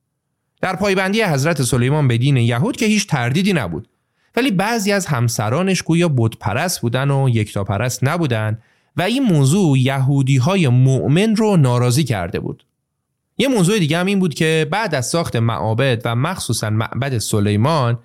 [0.60, 3.88] در پایبندی حضرت سلیمان به دین یهود که هیچ تردیدی نبود.
[4.36, 8.58] ولی بعضی از همسرانش گویا پرست بودن و یک پرست نبودن
[8.98, 12.64] و این موضوع یهودی های مؤمن رو ناراضی کرده بود.
[13.38, 17.98] یه موضوع دیگه هم این بود که بعد از ساخت معابد و مخصوصا معبد سلیمان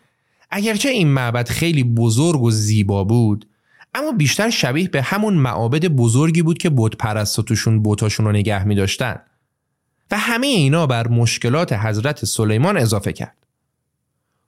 [0.51, 3.47] اگرچه این معبد خیلی بزرگ و زیبا بود
[3.93, 8.63] اما بیشتر شبیه به همون معابد بزرگی بود که بت پرست توشون بوتاشون رو نگه
[8.63, 9.15] می داشتن.
[10.11, 13.37] و همه اینا بر مشکلات حضرت سلیمان اضافه کرد.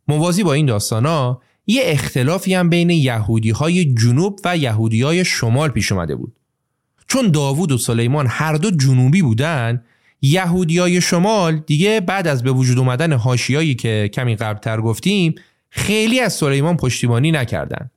[0.07, 5.69] موازی با این داستانا یه اختلافی هم بین یهودی های جنوب و یهودی های شمال
[5.69, 6.35] پیش اومده بود.
[7.07, 9.83] چون داوود و سلیمان هر دو جنوبی بودن
[10.21, 15.35] یهودی های شمال دیگه بعد از به وجود اومدن هاشیایی که کمی قبلتر گفتیم
[15.69, 17.89] خیلی از سلیمان پشتیبانی نکردن.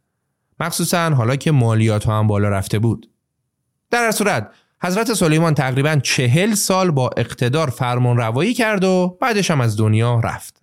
[0.61, 3.11] مخصوصا حالا که مالیات ها هم بالا رفته بود.
[3.91, 4.51] در هر صورت
[4.83, 10.21] حضرت سلیمان تقریبا چهل سال با اقتدار فرمان روایی کرد و بعدش هم از دنیا
[10.21, 10.58] رفت.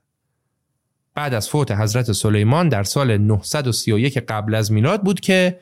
[1.15, 5.59] بعد از فوت حضرت سلیمان در سال 931 قبل از میلاد بود که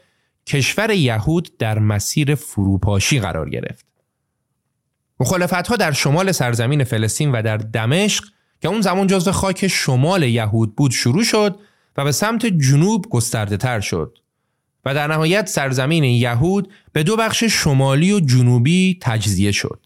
[0.48, 3.86] کشور یهود در مسیر فروپاشی قرار گرفت.
[5.20, 8.24] مخالفت ها در شمال سرزمین فلسطین و در دمشق
[8.62, 11.60] که اون زمان جزو خاک شمال یهود بود شروع شد
[11.98, 14.18] و به سمت جنوب گسترده تر شد
[14.86, 19.83] و در نهایت سرزمین یهود به دو بخش شمالی و جنوبی تجزیه شد.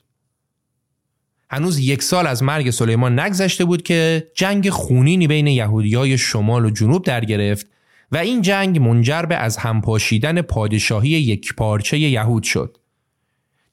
[1.49, 6.69] هنوز یک سال از مرگ سلیمان نگذشته بود که جنگ خونینی بین یهودیای شمال و
[6.69, 7.67] جنوب در گرفت
[8.11, 12.77] و این جنگ منجر به از همپاشیدن پادشاهی یک پارچه یهود شد.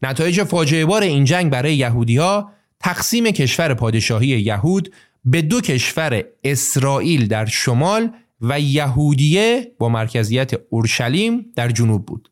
[0.03, 4.93] نتایج فاجعه بار این جنگ برای یهودیها تقسیم کشور پادشاهی یهود
[5.25, 8.11] به دو کشور اسرائیل در شمال
[8.41, 12.31] و یهودیه با مرکزیت اورشلیم در جنوب بود.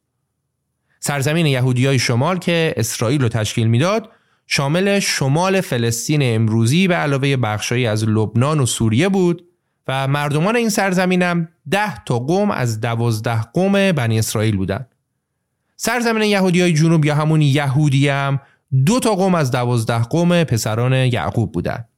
[1.00, 4.10] سرزمین یهودیای شمال که اسرائیل رو تشکیل می‌داد
[4.46, 9.44] شامل شمال فلسطین امروزی به علاوه بخشهایی از لبنان و سوریه بود
[9.88, 14.94] و مردمان این سرزمینم ده تا قوم از دوازده قوم بنی اسرائیل بودند.
[15.76, 18.40] سرزمین یهودی های جنوب یا همون یهودی هم
[18.86, 21.88] دو تا قوم از دوازده قوم پسران یعقوب بودند.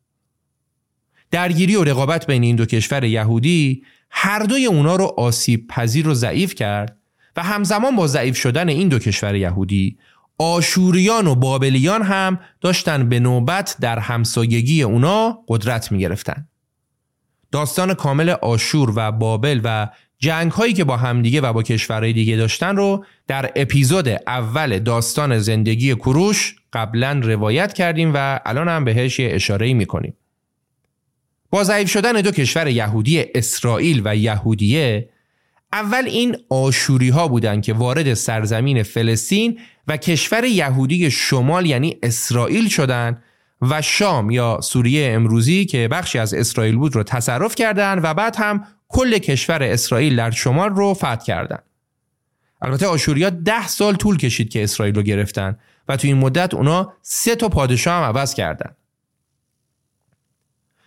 [1.30, 6.14] درگیری و رقابت بین این دو کشور یهودی هر دوی اونا رو آسیب پذیر و
[6.14, 6.98] ضعیف کرد
[7.36, 9.98] و همزمان با ضعیف شدن این دو کشور یهودی
[10.38, 16.48] آشوریان و بابلیان هم داشتن به نوبت در همسایگی اونا قدرت می گرفتن.
[17.52, 22.36] داستان کامل آشور و بابل و جنگ هایی که با همدیگه و با کشورهای دیگه
[22.36, 29.18] داشتن رو در اپیزود اول داستان زندگی کروش قبلا روایت کردیم و الان هم بهش
[29.18, 30.14] یه اشاره می کنیم.
[31.50, 35.08] با ضعیف شدن دو کشور یهودی اسرائیل و یهودیه
[35.72, 42.68] اول این آشوری ها بودن که وارد سرزمین فلسطین و کشور یهودی شمال یعنی اسرائیل
[42.68, 43.22] شدند
[43.62, 48.36] و شام یا سوریه امروزی که بخشی از اسرائیل بود رو تصرف کردند و بعد
[48.36, 51.62] هم کل کشور اسرائیل در شمال رو فتح کردند.
[52.62, 56.92] البته آشوریا ده سال طول کشید که اسرائیل رو گرفتن و تو این مدت اونا
[57.02, 58.76] سه تا پادشاه هم عوض کردند.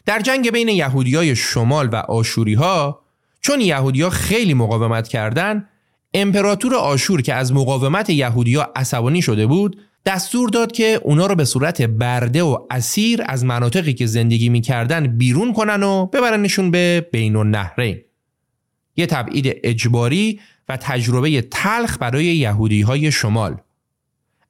[0.05, 3.01] در جنگ بین یهودیای شمال و آشوری ها
[3.41, 5.69] چون یهودیا خیلی مقاومت کردند
[6.21, 11.45] امپراتور آشور که از مقاومت یهودیا عصبانی شده بود دستور داد که اونا رو به
[11.45, 17.36] صورت برده و اسیر از مناطقی که زندگی می‌کردن بیرون کنن و ببرنشون به بین
[17.36, 18.01] النهرین.
[18.95, 23.58] یه تبعید اجباری و تجربه تلخ برای یهودی های شمال.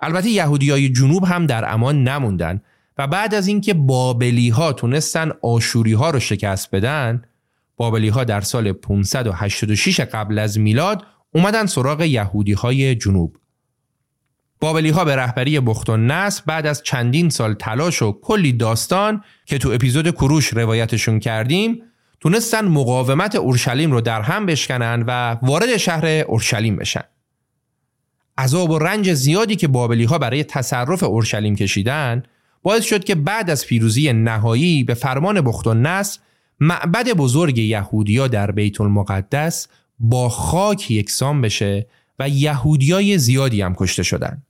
[0.01, 2.61] البته یهودی های جنوب هم در امان نموندن
[2.97, 7.21] و بعد از اینکه بابلی ها تونستن آشوری ها رو شکست بدن
[7.77, 13.37] بابلی ها در سال 586 قبل از میلاد اومدن سراغ یهودی های جنوب
[14.59, 19.23] بابلی ها به رهبری بخت و نصر بعد از چندین سال تلاش و کلی داستان
[19.45, 21.81] که تو اپیزود کروش روایتشون کردیم
[22.19, 27.03] تونستن مقاومت اورشلیم رو در هم بشکنن و وارد شهر اورشلیم بشن.
[28.37, 32.23] عذاب و رنج زیادی که بابلی ها برای تصرف اورشلیم کشیدن
[32.63, 36.19] باعث شد که بعد از پیروزی نهایی به فرمان بخت و نصر
[36.59, 39.67] معبد بزرگ یهودیا در بیت المقدس
[39.99, 41.87] با خاک یکسان بشه
[42.19, 44.43] و یهودیای زیادی هم کشته شدن.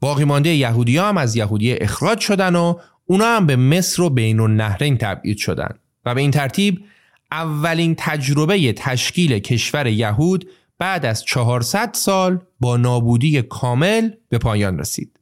[0.00, 2.74] باقی مانده یهودی هم از یهودی اخراج شدن و
[3.06, 5.74] اونا هم به مصر و بین النهرین تبعید شدن
[6.04, 6.84] و به این ترتیب
[7.32, 10.48] اولین تجربه تشکیل کشور یهود
[10.78, 15.20] بعد از 400 سال با نابودی کامل به پایان رسید.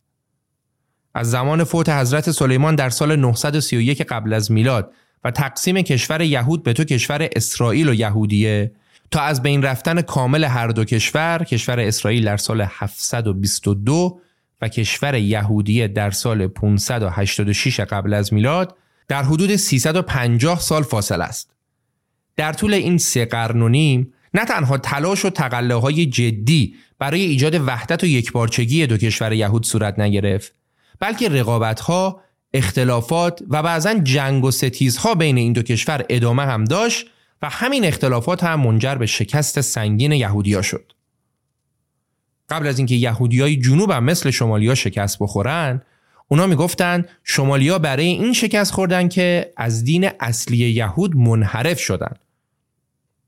[1.15, 4.93] از زمان فوت حضرت سلیمان در سال 931 قبل از میلاد
[5.25, 8.73] و تقسیم کشور یهود به تو کشور اسرائیل و یهودیه
[9.11, 14.21] تا از بین رفتن کامل هر دو کشور کشور اسرائیل در سال 722
[14.63, 18.77] و کشور یهودیه در سال 586 قبل از میلاد
[19.09, 21.51] در حدود 350 سال فاصله است.
[22.37, 27.21] در طول این سه قرن و نیم نه تنها تلاش و تقله های جدی برای
[27.21, 30.55] ایجاد وحدت و یکبارچگی دو کشور یهود صورت نگرفت
[31.01, 32.21] بلکه رقابت ها،
[32.55, 37.07] اختلافات و بعضا جنگ و ستیزها بین این دو کشور ادامه هم داشت
[37.43, 40.93] و همین اختلافات هم منجر به شکست سنگین یهودیا شد.
[42.49, 45.83] قبل از اینکه یهودیای جنوب هم مثل شمالیا شکست بخورن
[46.29, 52.13] اونا می‌گفتن شمالیا برای این شکست خوردن که از دین اصلی یهود منحرف شدن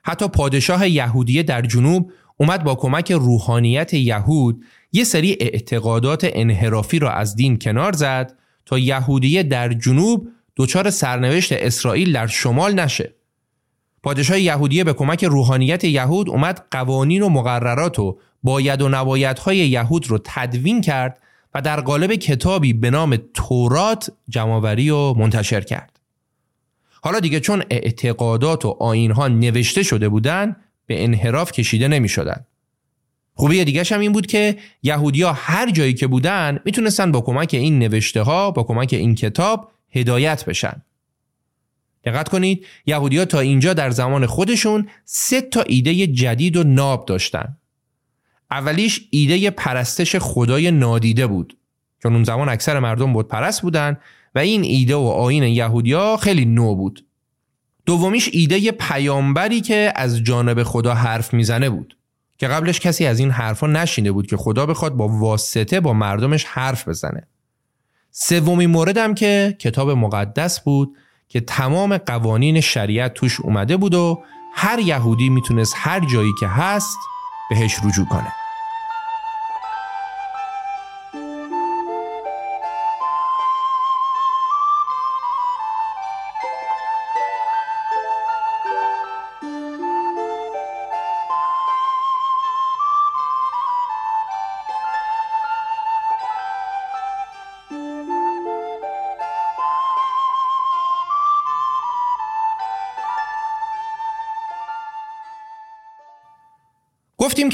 [0.02, 7.12] حتی پادشاه یهودیه در جنوب اومد با کمک روحانیت یهود یه سری اعتقادات انحرافی را
[7.12, 13.14] از دین کنار زد تا یهودیه در جنوب دچار سرنوشت اسرائیل در شمال نشه
[14.08, 20.10] پادشاه یهودیه به کمک روحانیت یهود اومد قوانین و مقررات و باید و نبایدهای یهود
[20.10, 21.20] رو تدوین کرد
[21.54, 26.00] و در قالب کتابی به نام تورات جمعوری و منتشر کرد.
[27.02, 32.44] حالا دیگه چون اعتقادات و آینها نوشته شده بودن به انحراف کشیده نمی شدن.
[33.34, 37.78] خوبی دیگه هم این بود که یهودیا هر جایی که بودن می‌تونستن با کمک این
[37.78, 40.82] نوشته ها با کمک این کتاب هدایت بشن.
[42.10, 47.56] دقت کنید یهودیا تا اینجا در زمان خودشون سه تا ایده جدید و ناب داشتن.
[48.50, 51.56] اولیش ایده پرستش خدای نادیده بود.
[52.02, 53.96] چون اون زمان اکثر مردم بود پرست بودن
[54.34, 57.04] و این ایده و آین یهودیا خیلی نو بود.
[57.86, 61.96] دومیش ایده پیامبری که از جانب خدا حرف می‌زنه بود.
[62.38, 66.44] که قبلش کسی از این حرفا نشینده بود که خدا بخواد با واسطه با مردمش
[66.44, 67.26] حرف بزنه.
[68.10, 70.96] سومی موردم که کتاب مقدس بود
[71.28, 74.22] که تمام قوانین شریعت توش اومده بود و
[74.54, 76.98] هر یهودی می‌تونست هر جایی که هست
[77.50, 78.32] بهش رجوع کنه.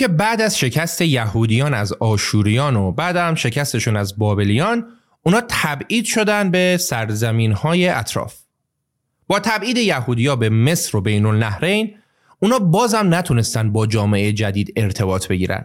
[0.05, 4.87] که بعد از شکست یهودیان از آشوریان و بعد هم شکستشون از بابلیان
[5.23, 8.35] اونا تبعید شدن به سرزمین های اطراف.
[9.27, 11.95] با تبعید یهودیا به مصر و بین النهرین
[12.41, 15.65] اونا بازم نتونستن با جامعه جدید ارتباط بگیرن.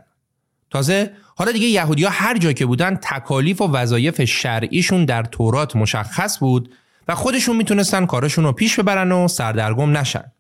[0.70, 6.40] تازه حالا دیگه یهودیا هر جا که بودن تکالیف و وظایف شرعیشون در تورات مشخص
[6.40, 6.76] بود
[7.08, 10.32] و خودشون می‌تونستن کارشون رو پیش ببرن و سردرگم نشن.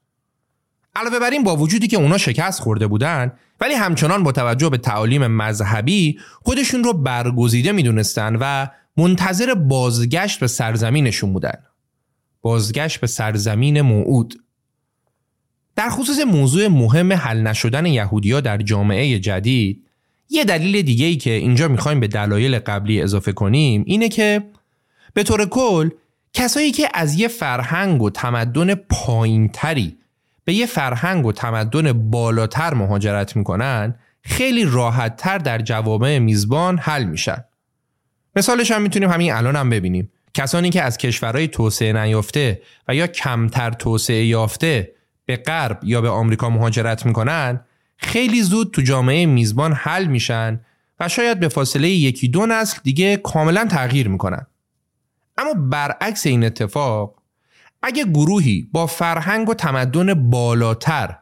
[0.99, 3.31] علاوه بر این با وجودی که اونا شکست خورده بودن
[3.61, 10.47] ولی همچنان با توجه به تعالیم مذهبی خودشون رو برگزیده می‌دونستن و منتظر بازگشت به
[10.47, 11.63] سرزمینشون بودن.
[12.41, 14.43] بازگشت به سرزمین موعود.
[15.75, 19.85] در خصوص موضوع مهم حل نشدن یهودیا در جامعه جدید
[20.29, 24.43] یه دلیل دیگه ای که اینجا می‌خوایم به دلایل قبلی اضافه کنیم اینه که
[25.13, 25.89] به طور کل
[26.33, 29.98] کسایی که از یه فرهنگ و تمدن پایینتری
[30.49, 37.03] به یه فرهنگ و تمدن بالاتر مهاجرت می‌کنن خیلی راحت تر در جوامع میزبان حل
[37.03, 37.43] میشن.
[38.35, 40.11] مثالش هم می‌تونیم همین الان هم ببینیم.
[40.33, 44.91] کسانی که از کشورهای توسعه نیافته و یا کمتر توسعه یافته
[45.25, 47.59] به غرب یا به آمریکا مهاجرت می‌کنن
[47.97, 50.59] خیلی زود تو جامعه میزبان حل میشن
[50.99, 54.47] و شاید به فاصله یکی دو نسل دیگه کاملا تغییر می‌کنن.
[55.37, 57.18] اما برعکس این اتفاق
[57.81, 61.15] اگه گروهی با فرهنگ و تمدن بالاتر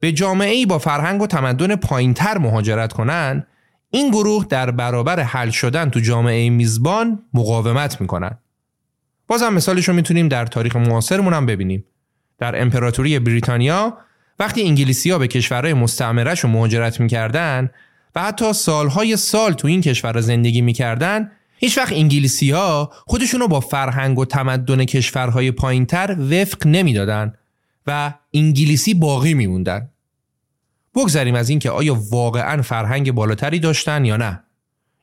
[0.00, 3.46] به جامعه با فرهنگ و تمدن پایینتر مهاجرت کنند
[3.90, 8.38] این گروه در برابر حل شدن تو جامعه میزبان مقاومت می‌کنن.
[9.26, 11.84] بازم مثالش رو می‌تونیم در تاریخ معاصرمون هم ببینیم.
[12.38, 13.98] در امپراتوری بریتانیا
[14.38, 17.70] وقتی انگلیسی ها به کشورهای مستعمرش مهاجرت می‌کردن
[18.14, 21.30] و حتی سالهای سال تو این کشور زندگی می‌کردن
[21.62, 27.32] هیچ وقت انگلیسی ها خودشون رو با فرهنگ و تمدن کشورهای پایینتر وفق نمی‌دادن
[27.86, 29.90] و انگلیسی باقی میموندن.
[30.94, 34.44] بگذریم از اینکه آیا واقعا فرهنگ بالاتری داشتن یا نه.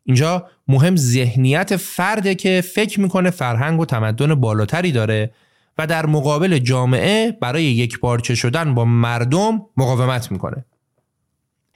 [0.04, 5.32] اینجا مهم ذهنیت فرده که فکر می‌کنه فرهنگ و تمدن بالاتری داره
[5.78, 10.66] و در مقابل جامعه برای یک بارچه شدن با مردم مقاومت می‌کنه.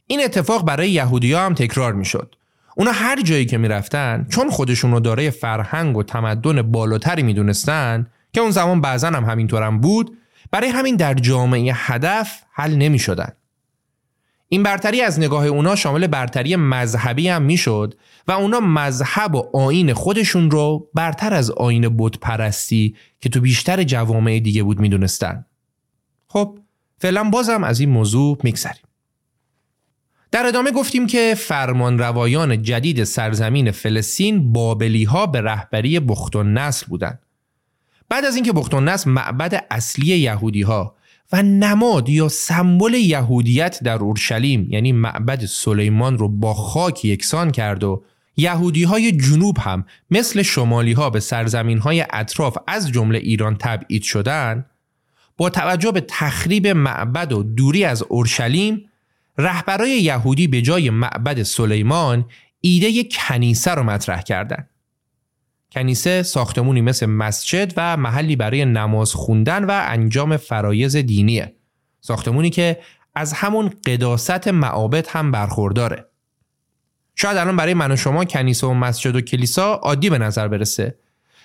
[0.07, 2.35] این اتفاق برای یهودی هم تکرار می‌شد.
[2.75, 8.41] اونا هر جایی که می‌رفتن چون خودشون رو دارای فرهنگ و تمدن بالاتری می‌دونستن که
[8.41, 10.17] اون زمان بعضا هم همینطورم بود
[10.51, 13.31] برای همین در جامعه هدف حل نمی شدن.
[14.47, 17.93] این برتری از نگاه اونا شامل برتری مذهبی هم می‌شد
[18.27, 23.83] و اونا مذهب و آین خودشون رو برتر از آین بود پرستی که تو بیشتر
[23.83, 25.45] جوامع دیگه بود می‌دونستن.
[26.27, 26.59] خب
[26.97, 28.83] فعلا بازم از این موضوع میگذریم.
[30.31, 36.43] در ادامه گفتیم که فرمان روایان جدید سرزمین فلسطین بابلی ها به رهبری بخت و
[36.43, 37.19] نسل بودند.
[38.09, 40.95] بعد از اینکه بخت و نسل معبد اصلی یهودی ها
[41.33, 47.83] و نماد یا سمبل یهودیت در اورشلیم یعنی معبد سلیمان رو با خاک یکسان کرد
[47.83, 48.03] و
[48.37, 54.03] یهودی های جنوب هم مثل شمالی ها به سرزمین های اطراف از جمله ایران تبعید
[54.03, 54.65] شدن
[55.37, 58.90] با توجه به تخریب معبد و دوری از اورشلیم
[59.37, 62.25] رهبرای یهودی به جای معبد سلیمان
[62.61, 64.69] ایده کنیسه رو مطرح کردند.
[65.71, 71.55] کنیسه ساختمونی مثل مسجد و محلی برای نماز خوندن و انجام فرایز دینیه.
[72.01, 72.79] ساختمونی که
[73.15, 76.05] از همون قداست معابد هم برخورداره.
[77.15, 80.95] شاید الان برای من و شما کنیسه و مسجد و کلیسا عادی به نظر برسه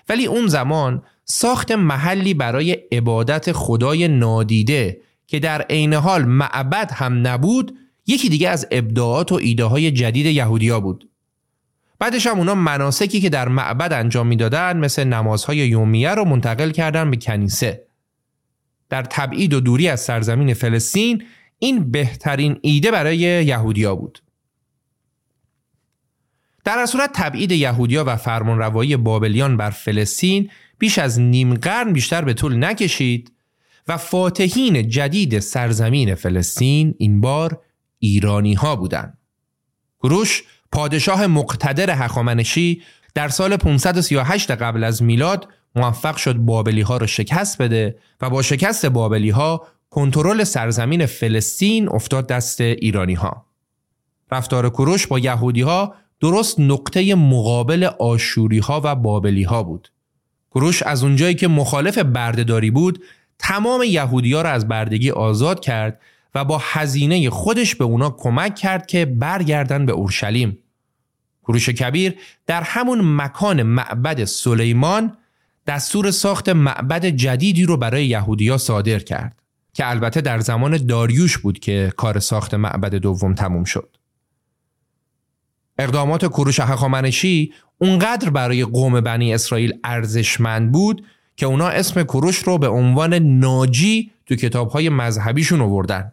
[0.08, 7.26] ولی اون زمان ساخت محلی برای عبادت خدای نادیده که در عین حال معبد هم
[7.26, 11.10] نبود یکی دیگه از ابداعات و ایده های جدید یهودیا بود.
[11.98, 17.10] بعدش هم اونا مناسکی که در معبد انجام می‌دادن مثل نمازهای یومیه رو منتقل کردن
[17.10, 17.86] به کنیسه.
[18.88, 21.22] در تبعید و دوری از سرزمین فلسطین
[21.58, 24.22] این بهترین ایده برای یهودیا بود.
[26.64, 32.34] در صورت تبعید یهودیا و فرمانروایی بابلیان بر فلسطین بیش از نیم قرن بیشتر به
[32.34, 33.32] طول نکشید.
[33.88, 37.60] و فاتحین جدید سرزمین فلسطین این بار
[37.98, 39.18] ایرانی ها بودند.
[40.00, 42.82] گروش پادشاه مقتدر هخامنشی
[43.14, 48.42] در سال 538 قبل از میلاد موفق شد بابلی ها را شکست بده و با
[48.42, 53.46] شکست بابلی ها کنترل سرزمین فلسطین افتاد دست ایرانی ها.
[54.32, 59.88] رفتار کروش با یهودی ها درست نقطه مقابل آشوری ها و بابلی ها بود.
[60.50, 63.04] کروش از اونجایی که مخالف بردهداری بود
[63.38, 66.00] تمام یهودی ها را از بردگی آزاد کرد
[66.34, 70.58] و با هزینه خودش به اونا کمک کرد که برگردن به اورشلیم.
[71.42, 72.14] کروش کبیر
[72.46, 75.16] در همون مکان معبد سلیمان
[75.66, 81.58] دستور ساخت معبد جدیدی رو برای یهودیا صادر کرد که البته در زمان داریوش بود
[81.58, 83.96] که کار ساخت معبد دوم تموم شد.
[85.78, 91.04] اقدامات کوروش هخامنشی اونقدر برای قوم بنی اسرائیل ارزشمند بود
[91.36, 96.12] که اونا اسم کوروش رو به عنوان ناجی تو کتابهای مذهبیشون آوردن.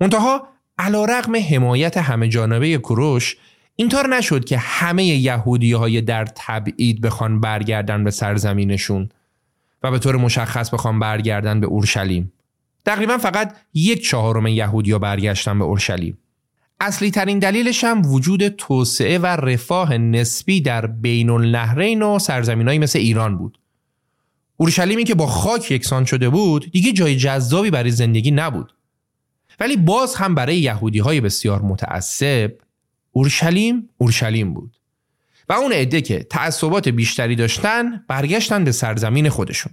[0.00, 0.48] منتها
[0.78, 3.36] علا رقم حمایت همه جانبه کوروش
[3.76, 9.08] اینطور نشد که همه یهودی های در تبعید بخوان برگردن به سرزمینشون
[9.82, 12.32] و به طور مشخص بخوان برگردن به اورشلیم.
[12.84, 16.18] تقریبا فقط یک چهارم یهودی ها برگشتن به اورشلیم.
[16.80, 22.98] اصلی ترین دلیلش هم وجود توسعه و رفاه نسبی در بین النهرین و سرزمینایی مثل
[22.98, 23.58] ایران بود.
[24.60, 28.72] اورشلیمی که با خاک یکسان شده بود دیگه جای جذابی برای زندگی نبود.
[29.60, 32.52] ولی باز هم برای یهودی های بسیار متعصب
[33.12, 34.76] اورشلیم اورشلیم بود
[35.48, 39.72] و اون عده که تعصبات بیشتری داشتن برگشتن به سرزمین خودشون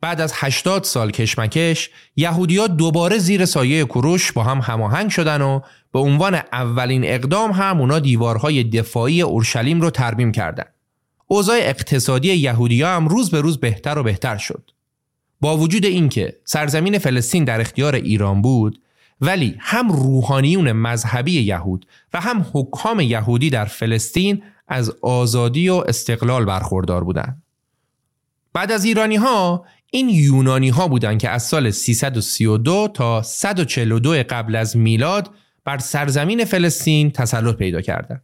[0.00, 5.60] بعد از 80 سال کشمکش یهودیا دوباره زیر سایه کروش با هم هماهنگ شدن و
[5.92, 10.64] به عنوان اولین اقدام هم اونا دیوارهای دفاعی اورشلیم رو ترمیم کردن.
[11.26, 14.70] اوضاع اقتصادی یهودیا هم روز به روز بهتر و بهتر شد.
[15.40, 18.80] با وجود اینکه سرزمین فلسطین در اختیار ایران بود
[19.20, 26.44] ولی هم روحانیون مذهبی یهود و هم حکام یهودی در فلسطین از آزادی و استقلال
[26.44, 27.42] برخوردار بودند.
[28.52, 34.56] بعد از ایرانی ها این یونانی ها بودن که از سال 332 تا 142 قبل
[34.56, 35.30] از میلاد
[35.64, 38.22] بر سرزمین فلسطین تسلط پیدا کردند.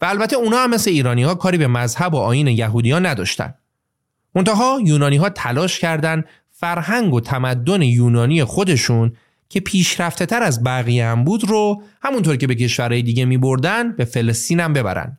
[0.00, 3.54] و البته اونا هم مثل ایرانی ها کاری به مذهب و آین یهودیان نداشتن.
[4.34, 9.12] منتها یونانی ها تلاش کردند فرهنگ و تمدن یونانی خودشون
[9.48, 13.92] که پیشرفته تر از بقیه هم بود رو همونطور که به کشورهای دیگه می بردن
[13.92, 15.18] به فلسطین هم ببرن.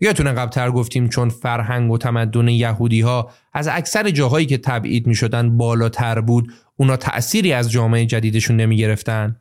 [0.00, 5.14] یادتونه قبلتر گفتیم چون فرهنگ و تمدن یهودی ها از اکثر جاهایی که تبعید می
[5.14, 9.36] شدن بالاتر بود اونا تأثیری از جامعه جدیدشون نمی گرفتن؟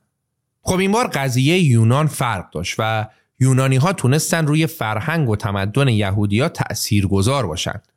[0.61, 3.07] خب این بار قضیه یونان فرق داشت و
[3.39, 7.87] یونانی ها تونستن روی فرهنگ و تمدن یهودی ها تأثیر گذار باشند.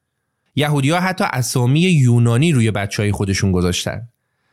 [0.55, 4.09] یهودی ها حتی اسامی یونانی روی بچه های خودشون گذاشتن.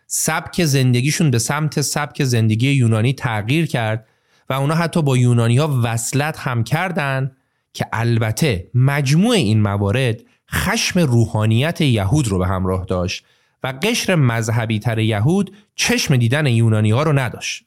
[0.08, 4.08] سبک زندگیشون به سمت سبک زندگی یونانی تغییر کرد
[4.50, 7.32] و اونا حتی با یونانی ها وصلت هم کردن
[7.74, 10.22] که البته مجموع این موارد
[10.52, 13.26] خشم روحانیت یهود رو به همراه داشت
[13.64, 17.64] و قشر مذهبی تر یهود چشم دیدن یونانی ها رو نداشت.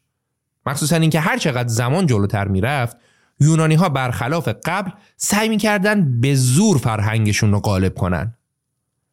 [0.66, 2.96] مخصوصا اینکه هر چقدر زمان جلوتر می‌رفت
[3.42, 8.34] یونانی ها برخلاف قبل سعی می‌کردن به زور فرهنگشون رو غالب کنن.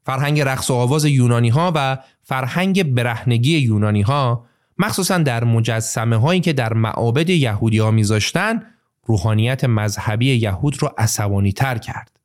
[0.04, 4.46] فرهنگ رقص و آواز یونانی ها و فرهنگ برهنگی یونانی ها
[4.78, 8.62] مخصوصا در مجسمه هایی که در معابد یهودی ها میذاشتن
[9.06, 12.20] روحانیت مذهبی یهود رو عصبانی تر کرد.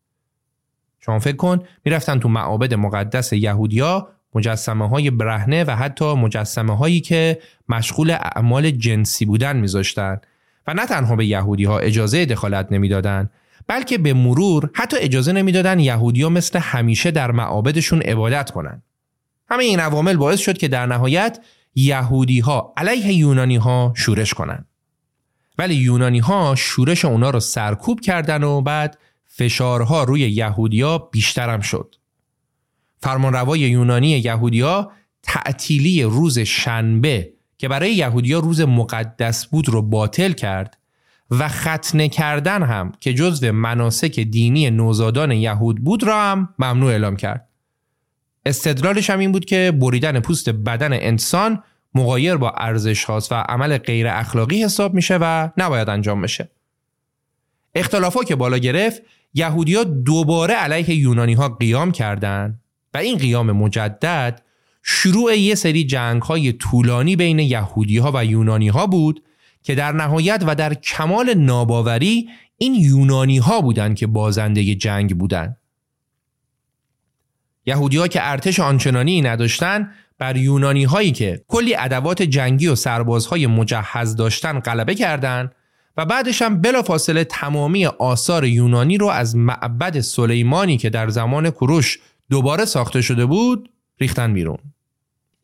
[1.00, 7.00] شما فکر کن می‌رفتن تو معابد مقدس یهودیا مجسمه های برهنه و حتی مجسمه هایی
[7.00, 7.38] که
[7.68, 10.20] مشغول اعمال جنسی بودن میذاشتن
[10.66, 13.30] و نه تنها به یهودی ها اجازه دخالت نمی‌دادند
[13.66, 18.82] بلکه به مرور حتی اجازه نمی‌دادن یهودیا مثل همیشه در معابدشون عبادت کنند.
[19.48, 21.38] همه این عوامل باعث شد که در نهایت
[21.74, 24.66] یهودی ها علیه یونانی ها شورش کنند.
[25.58, 31.94] ولی یونانی ها شورش اونا رو سرکوب کردن و بعد فشارها روی یهودیا بیشترم شد.
[33.00, 34.92] فرمانروای یونانی یهودیا
[35.22, 37.32] تعطیلی روز شنبه
[37.64, 40.78] که برای یهودیا روز مقدس بود رو باطل کرد
[41.30, 47.16] و ختنه کردن هم که جزو مناسک دینی نوزادان یهود بود را هم ممنوع اعلام
[47.16, 47.48] کرد.
[48.46, 51.62] استدلالش هم این بود که بریدن پوست بدن انسان
[51.94, 56.48] مقایر با ارزش هاست و عمل غیر اخلاقی حساب میشه و نباید انجام بشه.
[57.74, 59.02] اختلافا که بالا گرفت
[59.34, 62.60] یهودیا دوباره علیه یونانی ها قیام کردند
[62.94, 64.42] و این قیام مجدد
[64.86, 69.22] شروع یه سری جنگ های طولانی بین یهودی ها و یونانی ها بود
[69.62, 72.28] که در نهایت و در کمال ناباوری
[72.58, 75.56] این یونانی ها بودند که بازنده جنگ بودند.
[77.66, 83.46] یهودی ها که ارتش آنچنانی نداشتن بر یونانی هایی که کلی ادوات جنگی و سربازهای
[83.46, 85.54] مجهز داشتن غلبه کردند
[85.96, 91.98] و بعدش هم بلافاصله تمامی آثار یونانی رو از معبد سلیمانی که در زمان کروش
[92.30, 93.70] دوباره ساخته شده بود
[94.00, 94.58] ریختن بیرون.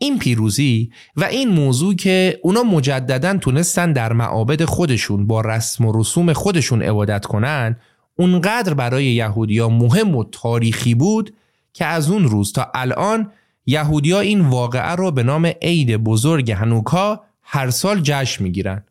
[0.03, 6.01] این پیروزی و این موضوع که اونا مجددا تونستن در معابد خودشون با رسم و
[6.01, 7.77] رسوم خودشون عبادت کنن
[8.17, 11.35] اونقدر برای یهودیا مهم و تاریخی بود
[11.73, 13.33] که از اون روز تا الان
[13.67, 18.85] یهودیا این واقعه را به نام عید بزرگ هنوکا هر سال جشن می‌گیرن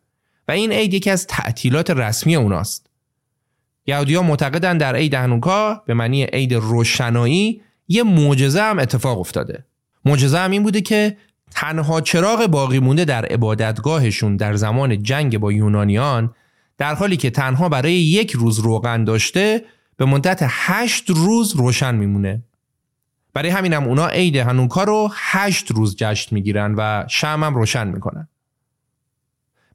[0.48, 2.90] و این عید یکی از تعطیلات رسمی اوناست.
[3.86, 9.64] یهودیا معتقدن در عید هنوکا به معنی عید روشنایی یه معجزه هم اتفاق افتاده.
[10.04, 11.16] معجزه هم این بوده که
[11.50, 16.34] تنها چراغ باقی مونده در عبادتگاهشون در زمان جنگ با یونانیان
[16.78, 19.64] در حالی که تنها برای یک روز روغن داشته
[19.96, 22.42] به مدت هشت روز روشن میمونه.
[23.34, 27.88] برای همین هم اونا عید هنوکا رو هشت روز جشن می‌گیرن و شم هم روشن
[27.88, 28.28] می‌کنن.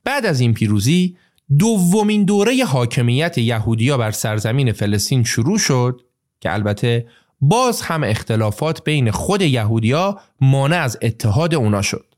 [0.04, 1.18] بعد از این پیروزی
[1.60, 6.02] دومین دوره حاکمیت یهودیا بر سرزمین فلسطین شروع شد
[6.40, 7.08] که البته
[7.42, 12.16] باز هم اختلافات بین خود یهودیا مانع از اتحاد اونا شد.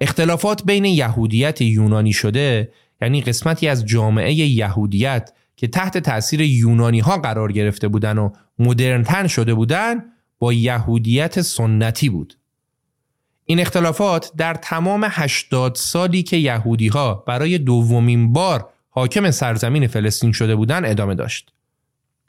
[0.00, 2.72] اختلافات بین یهودیت یونانی شده
[3.02, 9.26] یعنی قسمتی از جامعه یهودیت که تحت تاثیر یونانی ها قرار گرفته بودن و مدرنتن
[9.26, 10.04] شده بودن
[10.38, 12.38] با یهودیت سنتی بود.
[13.44, 20.32] این اختلافات در تمام 80 سالی که یهودی ها برای دومین بار حاکم سرزمین فلسطین
[20.32, 21.52] شده بودند ادامه داشت.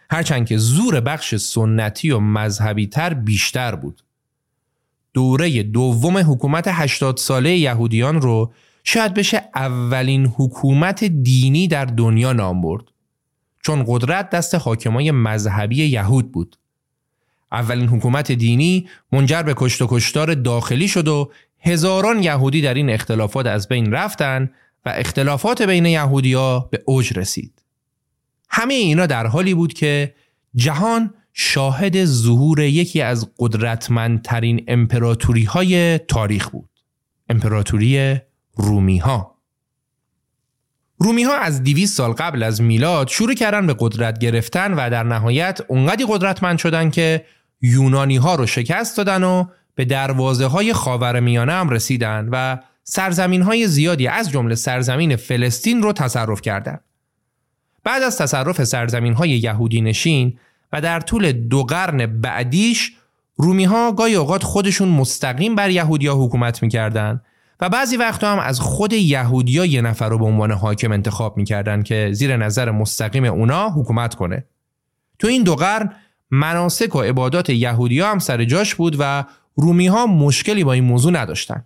[0.10, 4.04] هرچند که زور بخش سنتی و مذهبی تر بیشتر بود.
[5.14, 8.54] دوره دوم حکومت 80 ساله یهودیان رو
[8.84, 12.84] شاید بشه اولین حکومت دینی در دنیا نام برد.
[13.64, 16.56] چون قدرت دست حاکمای مذهبی یهود بود.
[17.52, 22.90] اولین حکومت دینی منجر به کشت و کشتار داخلی شد و هزاران یهودی در این
[22.90, 24.50] اختلافات از بین رفتن
[24.86, 27.59] و اختلافات بین یهودیا به اوج رسید.
[28.50, 30.16] همه اینا در حالی بود که
[30.56, 36.70] جهان شاهد ظهور یکی از قدرتمندترین امپراتوری های تاریخ بود
[37.30, 38.18] امپراتوری
[38.56, 39.36] رومی ها
[40.98, 45.04] رومی ها از 200 سال قبل از میلاد شروع کردن به قدرت گرفتن و در
[45.04, 47.26] نهایت اونقدی قدرتمند شدن که
[47.62, 49.46] یونانی ها رو شکست دادن و
[49.76, 55.84] به دروازه های خاور میانه هم رسیدن و سرزمین های زیادی از جمله سرزمین فلسطین
[55.84, 56.84] رو تصرف کردند.
[57.84, 60.40] بعد از تصرف سرزمین های یهودی نشین
[60.74, 62.96] و در طول دو قرن بعدیش
[63.36, 67.22] رومی ها گاهی اوقات خودشون مستقیم بر یهودیا حکومت می‌کردن
[67.62, 71.84] و بعضی وقتا هم از خود یهودیا یه نفر رو به عنوان حاکم انتخاب می‌کردن
[71.84, 74.46] که زیر نظر مستقیم اونا حکومت کنه.
[75.20, 75.94] تو این دو قرن
[76.32, 79.26] مناسک و عبادات یهودیا هم سر جاش بود و
[79.56, 81.66] رومی ها مشکلی با این موضوع نداشتن.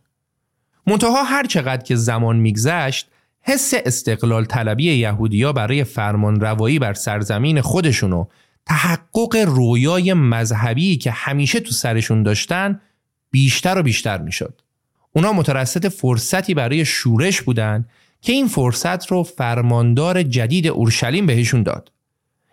[0.88, 3.07] منتها هر چقدر که زمان میگذشت
[3.46, 8.26] حس استقلال طلبی یهودیا برای فرمان روایی بر سرزمین خودشون و
[8.66, 12.82] تحقق رویای مذهبی که همیشه تو سرشون داشتن
[13.32, 14.62] بیشتر و بیشتر می‌شد.
[15.14, 17.86] اونا مترسط فرصتی برای شورش بودن
[18.22, 21.91] که این فرصت رو فرماندار جدید اورشلیم بهشون داد.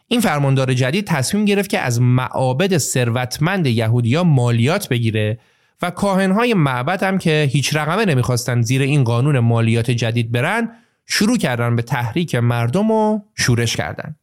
[0.08, 5.38] این فرماندار جدید تصمیم گرفت که از معابد ثروتمند یهودیا مالیات بگیره
[5.82, 10.70] و کاهنهای معبد هم که هیچ رقمه نمی‌خواستن زیر این قانون مالیات جدید برن
[11.12, 14.16] شروع کردن به تحریک مردم و شورش کردن.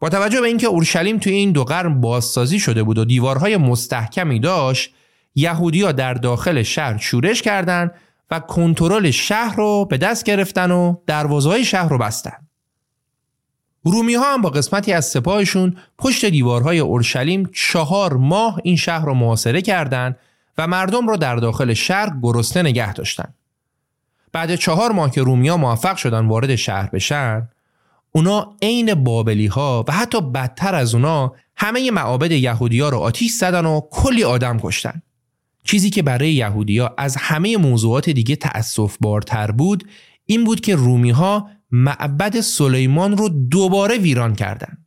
[0.00, 4.40] با توجه به اینکه اورشلیم توی این دو قرن بازسازی شده بود و دیوارهای مستحکمی
[4.40, 4.94] داشت
[5.34, 7.90] یهودیا در داخل شهر شورش کردند
[8.30, 12.46] و کنترل شهر رو به دست گرفتن و دروازه‌های شهر رو بستن.
[13.84, 19.14] رومی ها هم با قسمتی از سپاهشون پشت دیوارهای اورشلیم چهار ماه این شهر رو
[19.14, 20.16] محاصره کردند
[20.58, 23.34] و مردم رو در داخل شهر گرسنه نگه داشتن.
[24.34, 27.48] بعد چهار ماه که رومیا موفق شدن وارد شهر بشن
[28.12, 33.66] اونا عین بابلی ها و حتی بدتر از اونا همه معابد یهودیا رو آتیش زدن
[33.66, 35.02] و کلی آدم کشتن.
[35.64, 39.88] چیزی که برای یهودیا از همه موضوعات دیگه تأصف بارتر بود
[40.26, 44.78] این بود که رومی ها معبد سلیمان رو دوباره ویران کردن.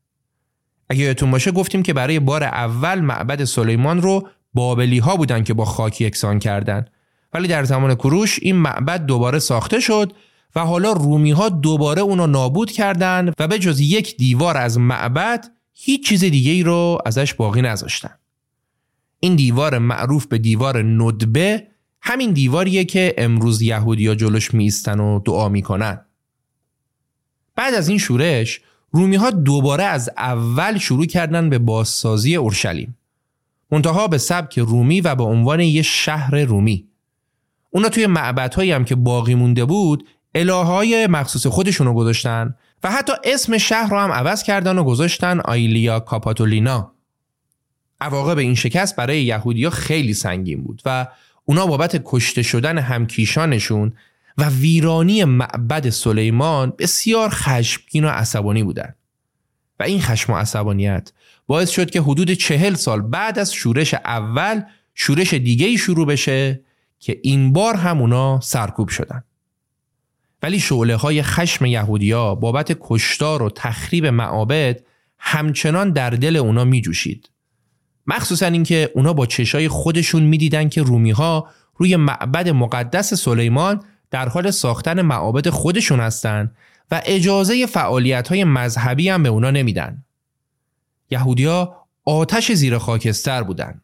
[0.89, 5.53] اگه یادتون باشه گفتیم که برای بار اول معبد سلیمان رو بابلی ها بودن که
[5.53, 6.85] با خاک یکسان کردن
[7.33, 10.13] ولی در زمان کروش این معبد دوباره ساخته شد
[10.55, 15.51] و حالا رومی ها دوباره اونو نابود کردند و به جز یک دیوار از معبد
[15.73, 18.15] هیچ چیز دیگه ای رو ازش باقی نذاشتن.
[19.19, 21.67] این دیوار معروف به دیوار ندبه
[22.01, 26.05] همین دیواریه که امروز یهودیا جلوش میستن و دعا می‌کنن.
[27.55, 28.61] بعد از این شورش
[28.91, 32.97] رومی ها دوباره از اول شروع کردن به بازسازی اورشلیم.
[33.71, 36.87] منتها به سبک رومی و به عنوان یه شهر رومی.
[37.77, 43.57] اونا توی معبدهایی هم که باقی مونده بود الههای مخصوص خودشونو گذاشتن و حتی اسم
[43.57, 46.91] شهر رو هم عوض کردن و گذاشتن آیلیا کاپاتولینا
[48.01, 51.07] عواقب این شکست برای یهودیا خیلی سنگین بود و
[51.45, 53.93] اونا بابت کشته شدن همکیشانشون
[54.37, 58.95] و ویرانی معبد سلیمان بسیار خشمگین و عصبانی بودند.
[59.79, 61.11] و این خشم و عصبانیت
[61.47, 64.61] باعث شد که حدود چهل سال بعد از شورش اول
[64.95, 66.66] شورش دیگه ای شروع بشه
[66.99, 69.23] که این بار هم اونا سرکوب شدن.
[70.43, 74.81] ولی شعله های خشم یهودیا بابت کشتار و تخریب معابد
[75.19, 77.29] همچنان در دل اونا می جوشید.
[78.07, 84.29] مخصوصا اینکه اونا با چشای خودشون می‌دیدن که رومی ها روی معبد مقدس سلیمان در
[84.29, 86.55] حال ساختن معابد خودشون هستند
[86.91, 90.03] و اجازه فعالیت های مذهبی هم به اونا نمیدن.
[91.11, 91.75] یهودیا
[92.05, 93.81] آتش زیر خاکستر بودن.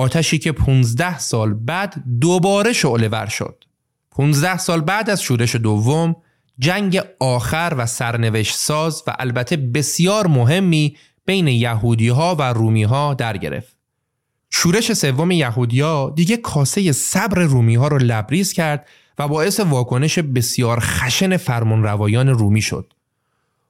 [0.00, 3.64] آتشی که 15 سال بعد دوباره شعله ور شد.
[4.10, 6.16] 15 سال بعد از شورش دوم
[6.58, 10.96] جنگ آخر و سرنوشت ساز و البته بسیار مهمی
[11.26, 13.76] بین یهودی ها و رومی ها در گرفت.
[14.50, 18.88] شورش سوم یهودیا دیگه کاسه صبر رومی ها رو لبریز کرد
[19.18, 22.92] و باعث واکنش بسیار خشن فرمان روایان رومی شد.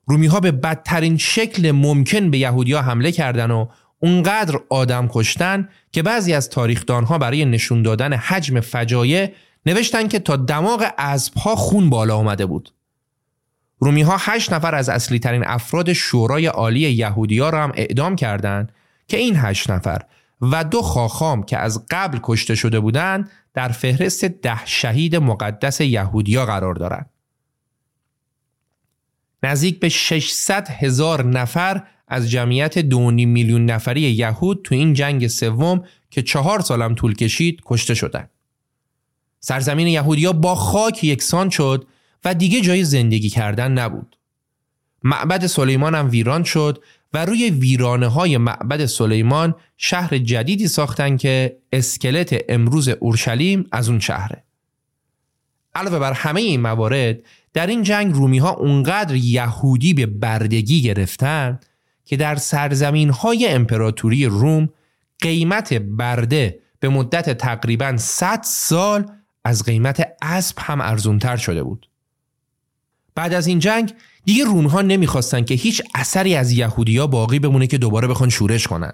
[0.07, 3.69] رومی ها به بدترین شکل ممکن به یهودیا حمله کردند و
[4.01, 9.33] اونقدر آدم کشتن که بعضی از تاریخدان ها برای نشون دادن حجم فجایع
[9.67, 12.73] نوشتن که تا دماغ اسب ها خون بالا آمده بود.
[13.79, 18.73] رومی ها هشت نفر از اصلی ترین افراد شورای عالی یهودی را هم اعدام کردند
[19.09, 20.03] که این هشت نفر
[20.41, 26.47] و دو خاخام که از قبل کشته شده بودند در فهرست ده شهید مقدس یهودیا
[26.47, 27.11] قرار دارند.
[29.43, 35.85] نزدیک به 600 هزار نفر از جمعیت دونی میلیون نفری یهود تو این جنگ سوم
[36.11, 38.31] که چهار سالم طول کشید کشته شدند.
[39.41, 41.87] سرزمین یهودیا با خاک یکسان شد
[42.25, 44.17] و دیگه جای زندگی کردن نبود.
[45.03, 51.57] معبد سلیمان هم ویران شد و روی ویرانه های معبد سلیمان شهر جدیدی ساختن که
[51.73, 54.45] اسکلت امروز اورشلیم از اون شهره.
[55.75, 57.19] علاوه بر همه این موارد
[57.53, 61.61] در این جنگ رومی ها اونقدر یهودی به بردگی گرفتن
[62.11, 64.69] که در سرزمین های امپراتوری روم
[65.21, 69.11] قیمت برده به مدت تقریبا 100 سال
[69.45, 71.89] از قیمت اسب هم ارزونتر شده بود.
[73.15, 73.95] بعد از این جنگ
[74.25, 78.93] دیگه رومها نمی‌خواستن که هیچ اثری از یهودیا باقی بمونه که دوباره بخوان شورش کنن.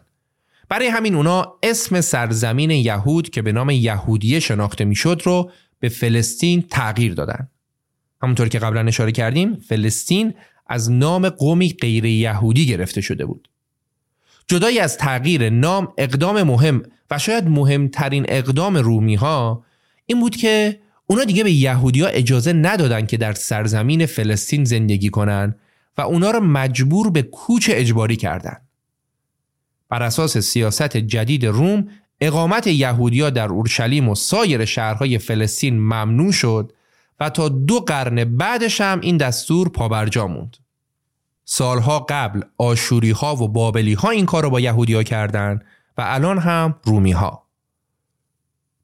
[0.68, 5.50] برای همین اونا اسم سرزمین یهود که به نام یهودیه شناخته می‌شد رو
[5.80, 7.48] به فلسطین تغییر دادن.
[8.22, 10.34] همونطور که قبلا اشاره کردیم فلسطین
[10.66, 13.48] از نام قومی غیر یهودی گرفته شده بود.
[14.48, 19.64] جدای از تغییر نام اقدام مهم و شاید مهمترین اقدام رومی ها
[20.06, 25.54] این بود که اونا دیگه به یهودیا اجازه ندادن که در سرزمین فلسطین زندگی کنن
[25.98, 28.62] و اونا رو مجبور به کوچ اجباری کردند.
[29.88, 31.88] بر اساس سیاست جدید روم
[32.20, 36.72] اقامت یهودیا در اورشلیم و سایر شهرهای فلسطین ممنوع شد
[37.20, 40.56] و تا دو قرن بعدش هم این دستور پابرجا موند.
[41.44, 45.64] سالها قبل آشوری ها و بابلی ها این کار رو با یهودیا کردند
[45.98, 47.46] و الان هم رومی ها.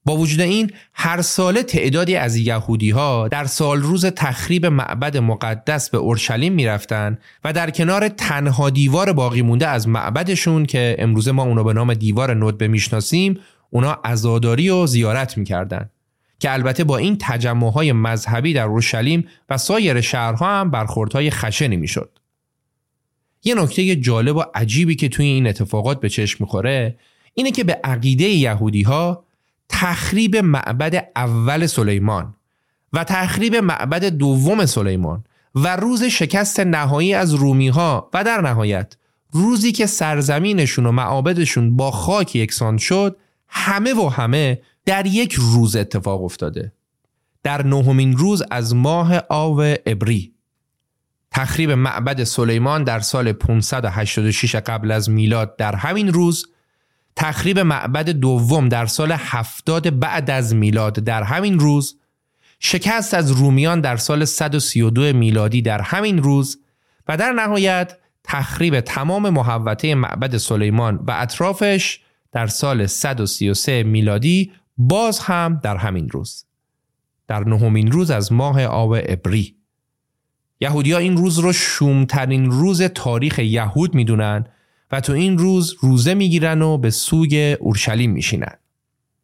[0.04, 5.90] با وجود این هر ساله تعدادی از یهودی ها در سال روز تخریب معبد مقدس
[5.90, 11.42] به اورشلیم می‌رفتن و در کنار تنها دیوار باقی مونده از معبدشون که امروزه ما
[11.42, 15.90] اونو به نام دیوار ندبه می‌شناسیم اونا عزاداری و زیارت می‌کردن
[16.43, 17.18] که البته با این
[17.74, 22.18] های مذهبی در اورشلیم و سایر شهرها هم برخوردهای خشنی می‌شد.
[23.45, 26.99] یه نکته جالب و عجیبی که توی این اتفاقات به چشم می‌خوره
[27.34, 29.24] اینه که به عقیده یهودی ها
[29.68, 32.34] تخریب معبد اول سلیمان
[32.93, 35.24] و تخریب معبد دوم سلیمان
[35.55, 38.97] و روز شکست نهایی از رومی ها و در نهایت
[39.32, 43.16] روزی که سرزمینشون و معابدشون با خاک یکسان شد
[43.53, 46.72] همه و همه در یک روز اتفاق افتاده.
[47.42, 50.34] در نهمین روز از ماه آو ابری
[51.30, 56.46] تخریب معبد سلیمان در سال 586 قبل از میلاد در همین روز
[57.16, 61.98] تخریب معبد دوم در سال 70 بعد از میلاد در همین روز
[62.59, 66.59] شکست از رومیان در سال 132 میلادی در همین روز
[67.09, 72.00] و در نهایت تخریب تمام محوطه معبد سلیمان و اطرافش
[72.32, 76.44] در سال 133 میلادی باز هم در همین روز
[77.28, 79.56] در نهمین روز از ماه آب ابری
[80.60, 84.44] یهودیا این روز رو شومترین روز تاریخ یهود می‌دونن
[84.90, 88.58] و تو این روز روزه می‌گیرن و به سوی اورشلیم میشینن.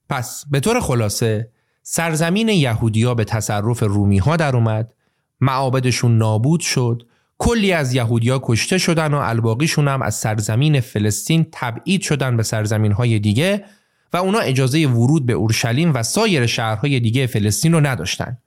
[0.09, 1.51] پس به طور خلاصه
[1.83, 4.95] سرزمین یهودیا به تصرف رومی ها در اومد
[5.41, 7.07] معابدشون نابود شد
[7.39, 12.93] کلی از یهودیا کشته شدن و الباقیشون هم از سرزمین فلسطین تبعید شدن به سرزمین
[12.93, 13.65] های دیگه
[14.13, 18.39] و اونا اجازه ورود به اورشلیم و سایر شهرهای دیگه فلسطین رو نداشتن.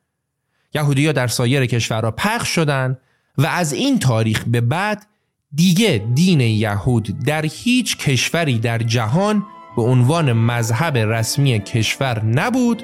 [0.73, 2.97] یهودیا در سایر کشورها پخش شدن
[3.37, 5.07] و از این تاریخ به بعد
[5.53, 12.83] دیگه دین یهود در هیچ کشوری در جهان به عنوان مذهب رسمی کشور نبود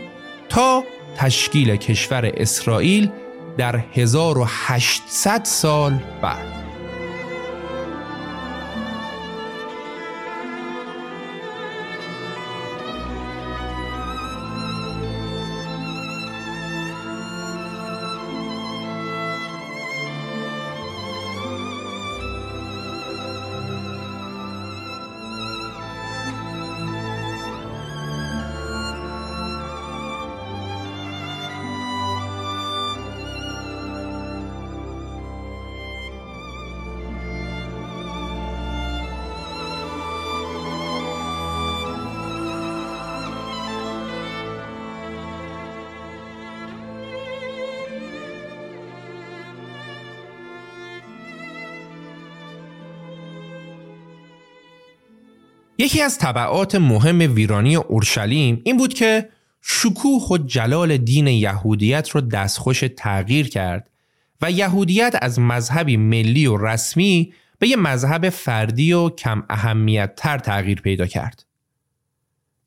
[0.49, 0.84] تا
[1.18, 3.10] تشکیل کشور اسرائیل
[3.58, 6.66] در 1800 سال بعد.
[55.88, 59.30] یکی از طبعات مهم ویرانی اورشلیم این بود که
[59.62, 63.90] شکوه و جلال دین یهودیت رو دستخوش تغییر کرد
[64.42, 70.38] و یهودیت از مذهبی ملی و رسمی به یه مذهب فردی و کم اهمیت تر
[70.38, 71.46] تغییر پیدا کرد.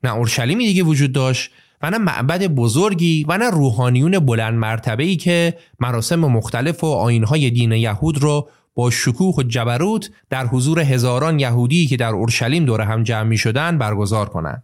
[0.05, 1.51] نه اورشلیمی دیگه وجود داشت
[1.83, 7.51] و نه معبد بزرگی و نه روحانیون بلند مرتبه ای که مراسم مختلف و آینهای
[7.51, 8.49] دین یهود رو
[8.81, 13.39] با شکوه و جبروت در حضور هزاران یهودی که در اورشلیم دور هم جمع می
[13.39, 14.63] شدن برگزار کنند.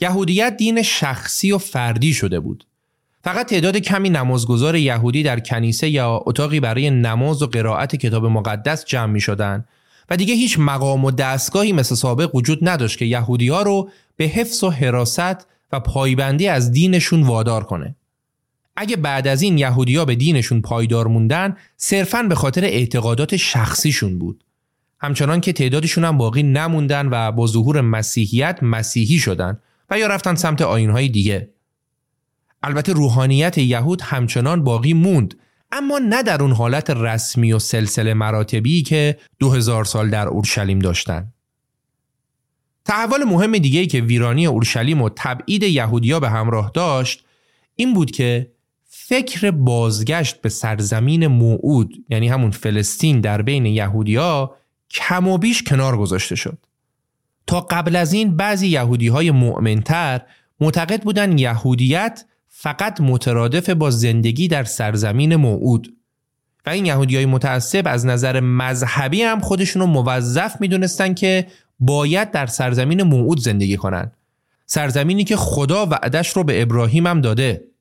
[0.00, 2.66] یهودیت دین شخصی و فردی شده بود.
[3.24, 8.84] فقط تعداد کمی نمازگزار یهودی در کنیسه یا اتاقی برای نماز و قرائت کتاب مقدس
[8.84, 9.64] جمع می شدن
[10.10, 14.24] و دیگه هیچ مقام و دستگاهی مثل سابق وجود نداشت که یهودی ها رو به
[14.24, 17.96] حفظ و حراست و پایبندی از دینشون وادار کنه.
[18.76, 24.44] اگه بعد از این یهودیا به دینشون پایدار موندن صرفاً به خاطر اعتقادات شخصیشون بود.
[25.00, 29.58] همچنان که تعدادشون هم باقی نموندن و با ظهور مسیحیت مسیحی شدن
[29.90, 31.50] و یا رفتن سمت آینهای دیگه.
[32.62, 35.34] البته روحانیت یهود همچنان باقی موند
[35.72, 40.78] اما نه در اون حالت رسمی و سلسله مراتبی که دو هزار سال در اورشلیم
[40.78, 41.32] داشتن.
[42.84, 47.24] تحول مهم دیگه که ویرانی اورشلیم و تبعید یهودیا به همراه داشت
[47.74, 48.52] این بود که
[49.08, 54.54] فکر بازگشت به سرزمین موعود یعنی همون فلسطین در بین یهودیا
[54.90, 56.58] کم و بیش کنار گذاشته شد.
[57.46, 60.20] تا قبل از این بعضی یهودی های مؤمنتر
[60.60, 65.94] معتقد بودن یهودیت فقط مترادف با زندگی در سرزمین موعود
[66.66, 71.46] و این یهودی های متعصب از نظر مذهبی هم خودشون رو موظف می‌دونستن که
[71.80, 74.16] باید در سرزمین موعود زندگی کنند.
[74.66, 77.75] سرزمینی که خدا وعدش رو به ابراهیم هم داده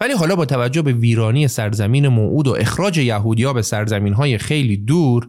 [0.00, 4.76] ولی حالا با توجه به ویرانی سرزمین موعود و اخراج یهودیا به سرزمین های خیلی
[4.76, 5.28] دور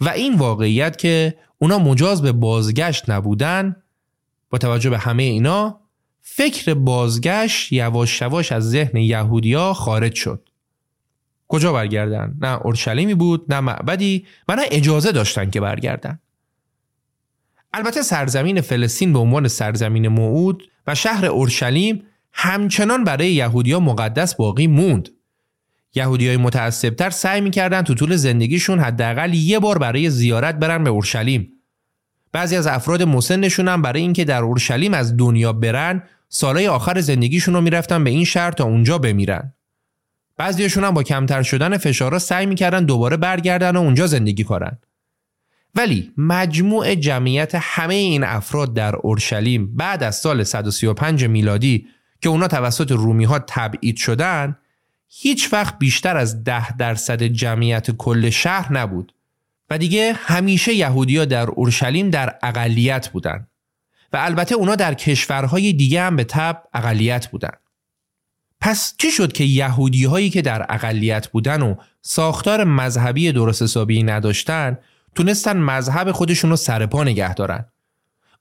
[0.00, 3.76] و این واقعیت که اونا مجاز به بازگشت نبودن
[4.50, 5.80] با توجه به همه اینا
[6.20, 10.48] فکر بازگشت یواش یواش از ذهن یهودیا خارج شد
[11.48, 16.18] کجا برگردن؟ نه اورشلیمی بود نه معبدی و نه اجازه داشتن که برگردن
[17.72, 22.02] البته سرزمین فلسطین به عنوان سرزمین موعود و شهر اورشلیم
[22.32, 25.08] همچنان برای یهودیا مقدس باقی موند.
[25.94, 30.90] یهودی های متعصبتر سعی می‌کردن تو طول زندگیشون حداقل یه بار برای زیارت برن به
[30.90, 31.48] اورشلیم.
[32.32, 37.54] بعضی از افراد مسنشون هم برای اینکه در اورشلیم از دنیا برن سالهای آخر زندگیشون
[37.54, 39.52] رو می‌رفتن به این شهر تا اونجا بمیرن.
[40.36, 44.78] بعضیشون هم با کمتر شدن فشارا سعی می‌کردن دوباره برگردن و اونجا زندگی کنن.
[45.74, 51.86] ولی مجموع جمعیت همه این افراد در اورشلیم بعد از سال 135 میلادی
[52.22, 54.56] که اونا توسط رومی ها تبعید شدن
[55.08, 59.14] هیچ وقت بیشتر از ده درصد جمعیت کل شهر نبود
[59.70, 63.46] و دیگه همیشه یهودیا در اورشلیم در اقلیت بودن
[64.12, 67.52] و البته اونا در کشورهای دیگه هم به تب اقلیت بودن.
[68.60, 74.02] پس چی شد که یهودی هایی که در اقلیت بودن و ساختار مذهبی درست حسابی
[74.02, 74.78] نداشتن
[75.14, 77.64] تونستن مذهب خودشون رو سرپا نگه دارن؟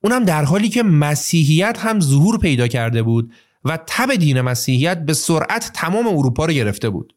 [0.04, 3.34] اونم در حالی که مسیحیت هم ظهور پیدا کرده بود
[3.66, 7.16] و تب دین مسیحیت به سرعت تمام اروپا رو گرفته بود.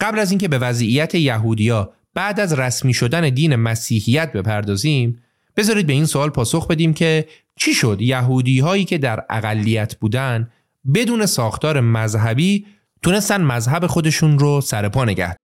[0.00, 5.22] قبل از اینکه به وضعیت یهودیا بعد از رسمی شدن دین مسیحیت بپردازیم
[5.56, 10.50] بذارید به این سوال پاسخ بدیم که چی شد؟ یهودی هایی که در اقلیت بودن
[10.94, 12.66] بدون ساختار مذهبی
[13.02, 15.36] تونستن مذهب خودشون رو سرپا نگه.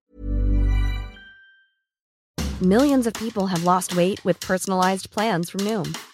[2.63, 5.89] Millions of people have lost weight with personalized plans from Noom,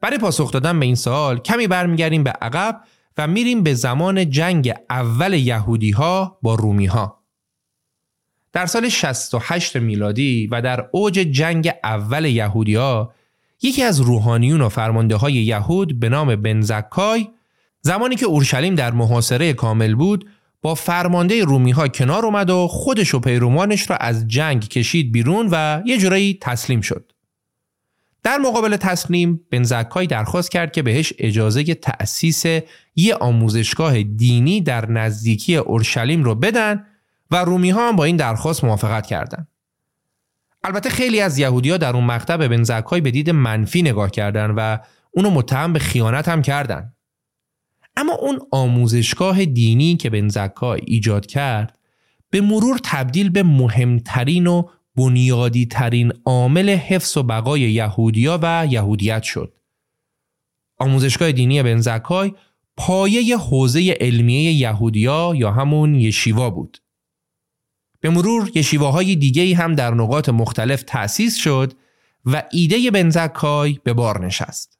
[0.00, 2.80] برای پاسخ دادن به این سوال کمی برمیگردیم به عقب
[3.18, 7.20] و میریم به زمان جنگ اول یهودی ها با رومی ها.
[8.52, 13.14] در سال 68 میلادی و در اوج جنگ اول یهودی ها
[13.62, 17.28] یکی از روحانیون و فرمانده های یهود به نام بنزکای
[17.80, 20.28] زمانی که اورشلیم در محاصره کامل بود
[20.62, 25.48] با فرمانده رومی ها کنار اومد و خودش و پیروانش را از جنگ کشید بیرون
[25.52, 27.09] و یه جورایی تسلیم شد.
[28.22, 32.44] در مقابل تسلیم بنزکای درخواست کرد که بهش اجازه تأسیس
[32.96, 36.86] یه آموزشگاه دینی در نزدیکی اورشلیم رو بدن
[37.30, 39.48] و رومی ها هم با این درخواست موافقت کردند.
[40.64, 44.78] البته خیلی از یهودیا در اون مقطع به بنزکای به دید منفی نگاه کردند و
[45.10, 46.94] اونو متهم به خیانت هم کردند.
[47.96, 51.78] اما اون آموزشگاه دینی که بنزکای ایجاد کرد
[52.30, 54.62] به مرور تبدیل به مهمترین و
[54.96, 59.54] بنیادی ترین عامل حفظ و بقای یهودیا و یهودیت شد.
[60.78, 62.32] آموزشگاه دینی بنزکای
[62.76, 66.78] پایه حوزه علمیه یهودیا یا همون یشیوا بود.
[68.00, 71.72] به مرور یشیواهای دیگه هم در نقاط مختلف تأسیس شد
[72.24, 74.78] و ایده بنزکای به بار نشست.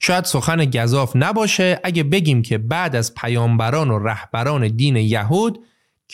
[0.00, 5.64] شاید سخن گذاف نباشه اگه بگیم که بعد از پیامبران و رهبران دین یهود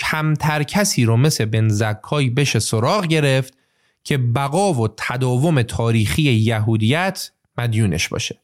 [0.01, 3.55] کمتر کسی رو مثل بنزکای بشه سراغ گرفت
[4.05, 8.41] که بقا و تداوم تاریخی یهودیت مدیونش باشه.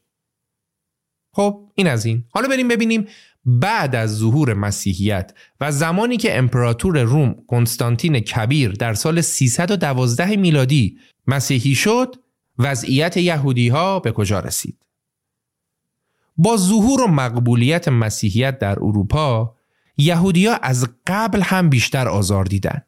[1.33, 2.23] خب این از این.
[2.29, 3.07] حالا بریم ببینیم
[3.45, 10.97] بعد از ظهور مسیحیت و زمانی که امپراتور روم کنستانتین کبیر در سال 312 میلادی
[11.27, 12.15] مسیحی شد
[12.59, 14.77] وضعیت یهودی ها به کجا رسید؟
[16.37, 19.56] با ظهور و مقبولیت مسیحیت در اروپا
[19.97, 22.81] یهودیا از قبل هم بیشتر آزار دیدن.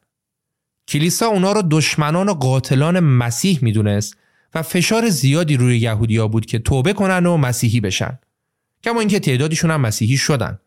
[0.88, 4.16] کلیسا اونا رو دشمنان و قاتلان مسیح می‌دونست
[4.54, 8.18] و فشار زیادی روی یهودیا بود که توبه کنن و مسیحی بشن.
[8.84, 10.58] کما اینکه تعدادشون هم مسیحی شدن.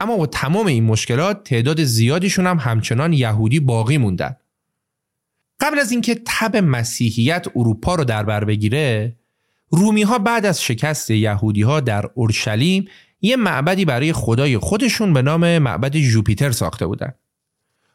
[0.00, 4.36] اما با تمام این مشکلات تعداد زیادیشون هم همچنان یهودی باقی موندن.
[5.60, 9.16] قبل از اینکه تب مسیحیت اروپا رو در بر بگیره
[9.70, 12.88] رومی ها بعد از شکست یهودی ها در اورشلیم
[13.22, 17.12] یه معبدی برای خدای خودشون به نام معبد جوپیتر ساخته بودن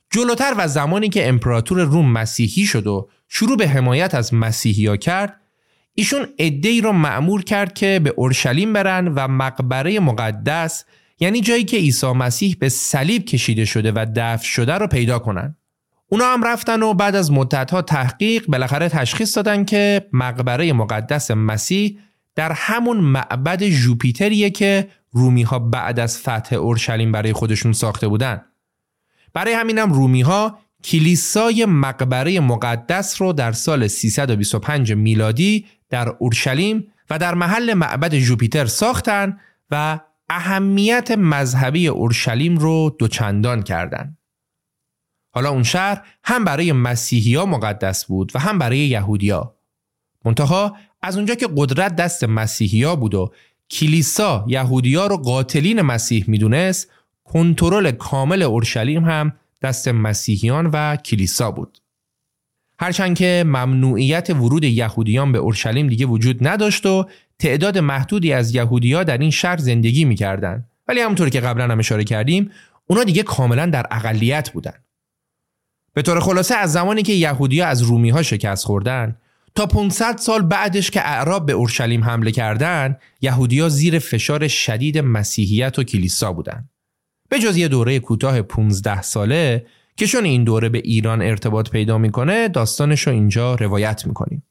[0.10, 4.98] جلوتر و زمانی که امپراتور روم مسیحی شد و شروع به حمایت از مسیحی ها
[4.98, 5.42] کرد
[5.94, 10.86] ایشون ای را معمور کرد که به اورشلیم برن و مقبره مقدس
[11.20, 15.56] یعنی جایی که عیسی مسیح به صلیب کشیده شده و دفن شده رو پیدا کنن.
[16.10, 22.00] اونا هم رفتن و بعد از مدتها تحقیق بالاخره تشخیص دادن که مقبره مقدس مسیح
[22.36, 28.42] در همون معبد جوپیتریه که رومی ها بعد از فتح اورشلیم برای خودشون ساخته بودن.
[29.34, 37.20] برای همینم رومی ها کلیسای مقبره مقدس رو در سال 325 میلادی در اورشلیم و
[37.20, 39.40] در محل معبد جوپیتر ساختن
[39.72, 40.00] و
[40.30, 44.18] اهمیت مذهبی اورشلیم رو دوچندان کردند.
[45.32, 49.56] حالا اون شهر هم برای مسیحیا مقدس بود و هم برای یهودیا.
[50.26, 53.34] منتها از اونجا که قدرت دست مسیحیا بود و
[53.70, 56.92] کلیسا یهودیا رو قاتلین مسیح می‌دونست
[57.24, 61.78] کنترل کامل اورشلیم هم دست مسیحیان و کلیسا بود.
[62.80, 67.06] هرچند که ممنوعیت ورود یهودیان به اورشلیم دیگه وجود نداشت و
[67.40, 72.04] تعداد محدودی از یهودیا در این شهر زندگی می‌کردند ولی همونطور که قبلا هم اشاره
[72.04, 72.52] کردیم
[72.88, 74.74] اونا دیگه کاملا در اقلیت بودن
[75.94, 79.18] به طور خلاصه از زمانی که یهودیا از رومی ها شکست خوردن
[79.56, 85.80] تا 500 سال بعدش که اعراب به اورشلیم حمله کردند یهودیا زیر فشار شدید مسیحیت
[85.80, 86.70] و کلیسا بودند
[87.30, 89.66] به جز یه دوره کوتاه 15 ساله
[89.98, 94.44] که چون این دوره به ایران ارتباط پیدا می‌کنه داستانش رو اینجا روایت می‌کنیم.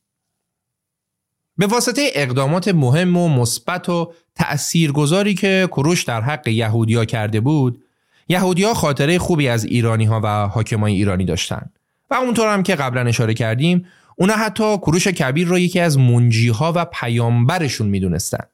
[1.58, 7.82] به واسطه اقدامات مهم و مثبت و تأثیرگذاری که کروش در حق یهودیا کرده بود
[8.28, 11.78] یهودیا خاطره خوبی از ایرانی ها و حاکمای ایرانی داشتند
[12.10, 13.86] و اونطور هم که قبلا اشاره کردیم
[14.16, 18.44] اونا حتی کروش کبیر را یکی از منجیها و پیامبرشون می‌دونستن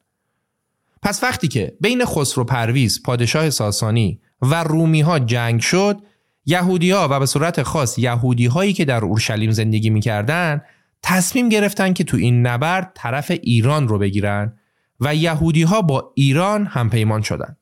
[1.03, 6.03] پس وقتی که بین خسرو پرویز پادشاه ساسانی و رومی ها جنگ شد
[6.47, 10.63] یهودی ها و به صورت خاص یهودی هایی که در اورشلیم زندگی می‌کردن
[11.03, 14.59] تصمیم گرفتن که تو این نبرد طرف ایران رو بگیرن
[15.01, 17.57] و یهودی ها با ایران هم پیمان شدن.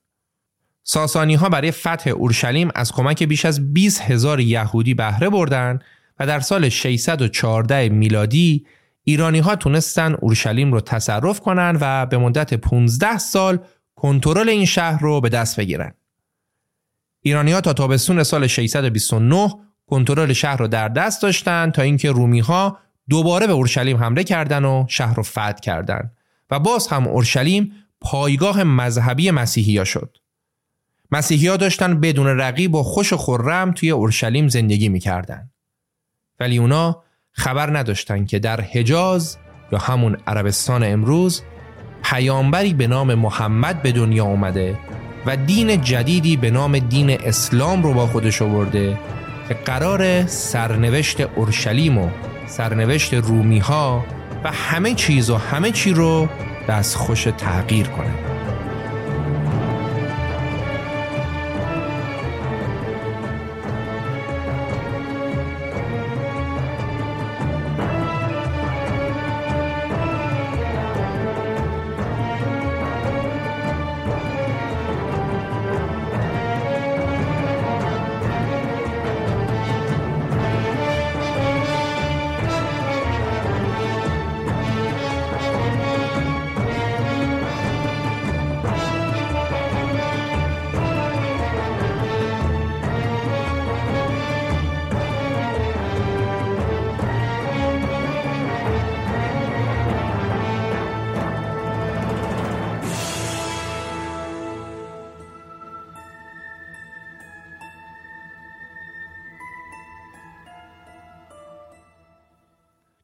[0.83, 5.79] ساسانی ها برای فتح اورشلیم از کمک بیش از 20 هزار یهودی بهره بردن
[6.21, 8.67] و در سال 614 میلادی
[9.05, 13.59] ایرانی ها تونستن اورشلیم رو تصرف کنن و به مدت 15 سال
[13.95, 15.95] کنترل این شهر رو به دست بگیرن.
[17.23, 19.55] ایرانی ها تا تابستون سال 629
[19.87, 24.65] کنترل شهر رو در دست داشتن تا اینکه رومی ها دوباره به اورشلیم حمله کردند
[24.65, 26.17] و شهر رو فتح کردند
[26.51, 30.17] و باز هم اورشلیم پایگاه مذهبی مسیحیا شد.
[31.11, 35.51] مسیحیا داشتن بدون رقیب و خوش و خرم توی اورشلیم زندگی می‌کردن.
[36.41, 39.37] ولی اونا خبر نداشتن که در حجاز
[39.73, 41.43] یا همون عربستان امروز
[42.03, 44.79] پیامبری به نام محمد به دنیا اومده
[45.27, 48.99] و دین جدیدی به نام دین اسلام رو با خودش آورده
[49.49, 52.11] که قرار سرنوشت اورشلیم و
[52.47, 54.05] سرنوشت رومی ها
[54.45, 56.29] و همه چیز و همه چی رو
[56.69, 58.30] دست خوش تغییر کنه.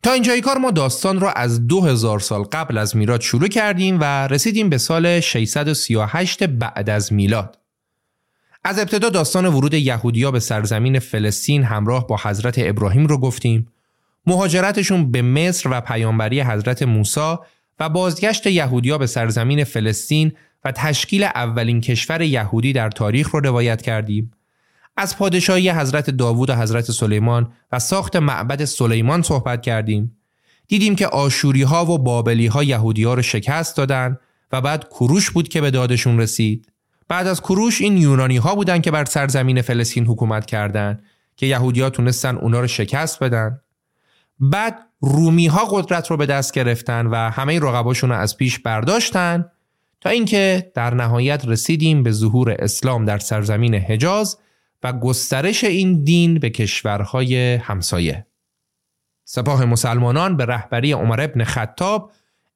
[0.07, 4.27] تا اینجای کار ما داستان را از 2000 سال قبل از میلاد شروع کردیم و
[4.27, 7.59] رسیدیم به سال 638 بعد از میلاد.
[8.65, 13.69] از ابتدا داستان ورود یهودیا به سرزمین فلسطین همراه با حضرت ابراهیم رو گفتیم.
[14.27, 17.35] مهاجرتشون به مصر و پیامبری حضرت موسی
[17.81, 20.33] و بازگشت یهودیا به سرزمین فلسطین
[20.65, 24.33] و تشکیل اولین کشور یهودی در تاریخ رو روایت کردیم.
[24.97, 30.17] از پادشاهی حضرت داوود و حضرت سلیمان و ساخت معبد سلیمان صحبت کردیم.
[30.69, 34.19] دیدیم که آشوری ها و بابلی ها یهودی ها رو شکست دادن
[34.53, 36.73] و بعد کروش بود که به دادشون رسید.
[37.09, 41.03] بعد از کروش این یونانی ها بودن که بر سرزمین فلسطین حکومت کردند
[41.37, 43.61] که یهودی ها تونستن اونا رو شکست بدن.
[44.41, 49.45] بعد رومی ها قدرت رو به دست گرفتن و همه رقباشون رو از پیش برداشتن
[50.01, 54.39] تا اینکه در نهایت رسیدیم به ظهور اسلام در سرزمین حجاز
[54.93, 58.27] گسترش این دین به کشورهای همسایه.
[59.25, 62.13] سپاه مسلمانان به رهبری عمر ابن خطاب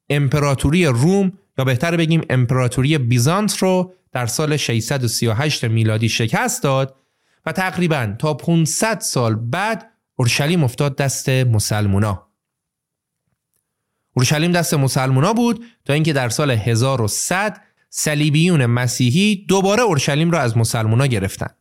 [0.09, 6.95] امپراتوری روم یا بهتر بگیم امپراتوری بیزانت رو در سال 638 میلادی شکست داد
[7.45, 12.27] و تقریبا تا 500 سال بعد اورشلیم افتاد دست مسلمونا.
[14.13, 20.57] اورشلیم دست مسلمونا بود تا اینکه در سال 1100 صلیبیون مسیحی دوباره اورشلیم را از
[20.57, 21.55] مسلمونا گرفتند.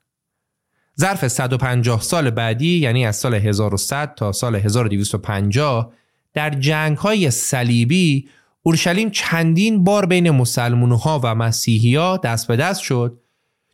[1.00, 5.92] ظرف 150 سال بعدی یعنی از سال 1100 تا سال 1250
[6.34, 8.28] در جنگ های صلیبی
[8.62, 13.20] اورشلیم چندین بار بین مسلمانها و مسیحی ها دست به دست شد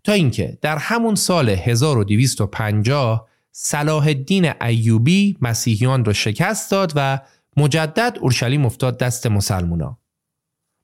[0.04, 7.20] تا اینکه در همون سال 1250 صلاح الدین ایوبی مسیحیان را شکست داد و
[7.56, 9.98] مجدد اورشلیم افتاد دست مسلمونا.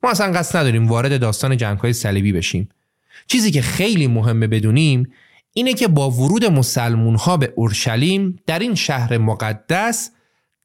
[0.03, 2.69] ما اصلا قصد نداریم وارد داستان جنگ های صلیبی بشیم.
[3.27, 5.13] چیزی که خیلی مهمه بدونیم
[5.55, 10.11] اینه که با ورود مسلمون ها به اورشلیم در این شهر مقدس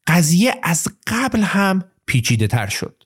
[0.07, 3.03] قضیه از قبل هم پیچیده تر شد.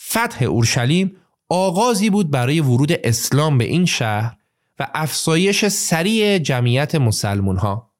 [0.00, 1.16] فتح اورشلیم
[1.48, 4.36] آغازی بود برای ورود اسلام به این شهر
[4.78, 7.90] و افزایش سریع جمعیت مسلمون ها.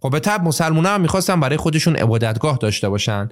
[0.00, 3.28] خب به طب مسلمون هم می‌خواستن برای خودشون عبادتگاه داشته باشن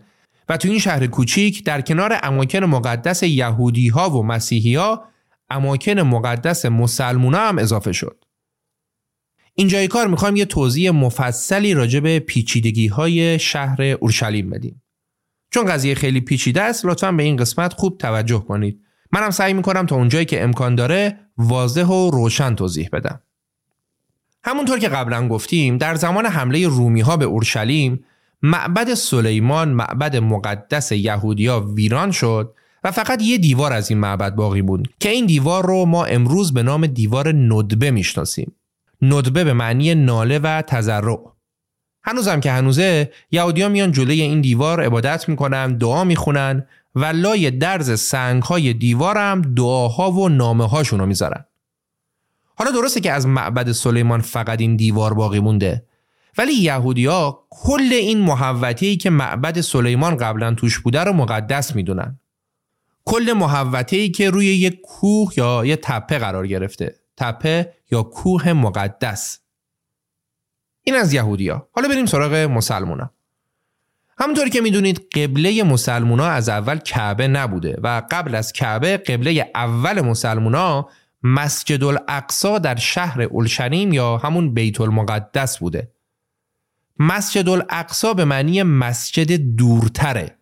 [0.48, 5.04] و تو این شهر کوچیک در کنار اماکن مقدس یهودی ها و مسیحی ها
[5.50, 8.21] اماکن مقدس مسلمون هم اضافه شد.
[9.54, 14.82] اینجای کار می‌خوایم یه توضیح مفصلی راجع به پیچیدگی های شهر اورشلیم بدیم.
[15.50, 18.80] چون قضیه خیلی پیچیده است لطفا به این قسمت خوب توجه کنید.
[19.12, 23.20] منم سعی می‌کنم تا اونجایی که امکان داره واضح و روشن توضیح بدم.
[24.44, 28.04] همونطور که قبلا گفتیم در زمان حمله رومی ها به اورشلیم
[28.42, 34.62] معبد سلیمان معبد مقدس یهودیا ویران شد و فقط یه دیوار از این معبد باقی
[34.62, 38.52] بود که این دیوار رو ما امروز به نام دیوار ندبه می‌شناسیم.
[39.02, 41.32] ندبه به معنی ناله و تضرع.
[42.04, 48.00] هنوزم که هنوزه یهودیان میان جلوی این دیوار عبادت می‌کنن دعا می‌خونن و لای درز
[48.00, 51.44] سنگ های دیوارم دعاها و نامه هاشون رو می‌ذارن.
[52.54, 55.84] حالا درسته که از معبد سلیمان فقط این دیوار باقی مونده
[56.38, 62.20] ولی یهودیا کل این محوطه‌ای که معبد سلیمان قبلا توش بوده رو مقدس می‌دونن.
[63.04, 67.01] کل محوطه‌ای که روی یک کوه یا یه تپه قرار گرفته.
[67.22, 69.38] تپه یا کوه مقدس.
[70.82, 73.10] این از یهودیا حالا بریم سراغ مسلمونا.
[74.18, 80.00] همونطوری که می‌دونید قبله مسلمونا از اول کعبه نبوده و قبل از کعبه قبله اول
[80.00, 80.88] مسلمونا
[81.22, 85.92] مسجد الاقصا در شهر اورشلیم یا همون بیت المقدس بوده.
[86.98, 90.38] مسجد الاقصا به معنی مسجد دورتره.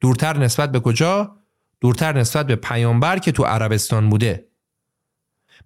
[0.00, 1.36] دورتر نسبت به کجا؟
[1.80, 4.46] دورتر نسبت به پیامبر که تو عربستان بوده.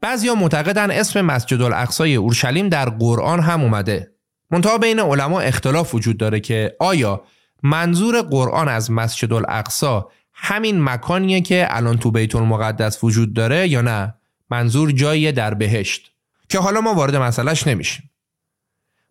[0.01, 4.15] بعضیا معتقدن اسم مسجد الاقصای اورشلیم در قرآن هم اومده.
[4.51, 7.23] منتها بین علما اختلاف وجود داره که آیا
[7.63, 13.83] منظور قرآن از مسجد الاقصا همین مکانیه که الان تو بیت المقدس وجود داره یا
[13.83, 14.15] نه؟
[14.51, 16.13] منظور جایی در بهشت.
[16.49, 18.11] که حالا ما وارد مسئلهش نمیشیم.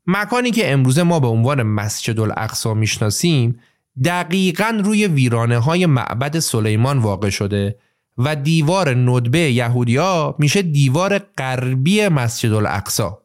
[0.07, 3.59] مکانی که امروزه ما به عنوان مسجد الاقصا می‌شناسیم
[4.03, 7.79] دقیقا روی ویرانه های معبد سلیمان واقع شده
[8.19, 13.21] و دیوار ندبه یهودیا میشه دیوار غربی مسجد الاقصا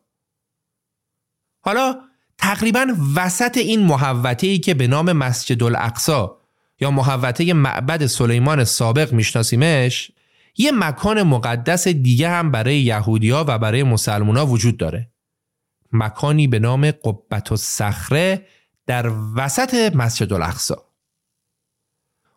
[1.60, 1.94] حالا
[2.38, 6.36] تقریبا وسط این محوطه ای که به نام مسجد الاقصا
[6.80, 10.10] یا محوطه معبد سلیمان سابق میشناسیمش
[10.56, 15.10] یه مکان مقدس دیگه هم برای یهودیا و برای مسلمونا وجود داره.
[15.92, 18.46] مکانی به نام قبت و صخره
[18.86, 20.93] در وسط مسجد الاقصا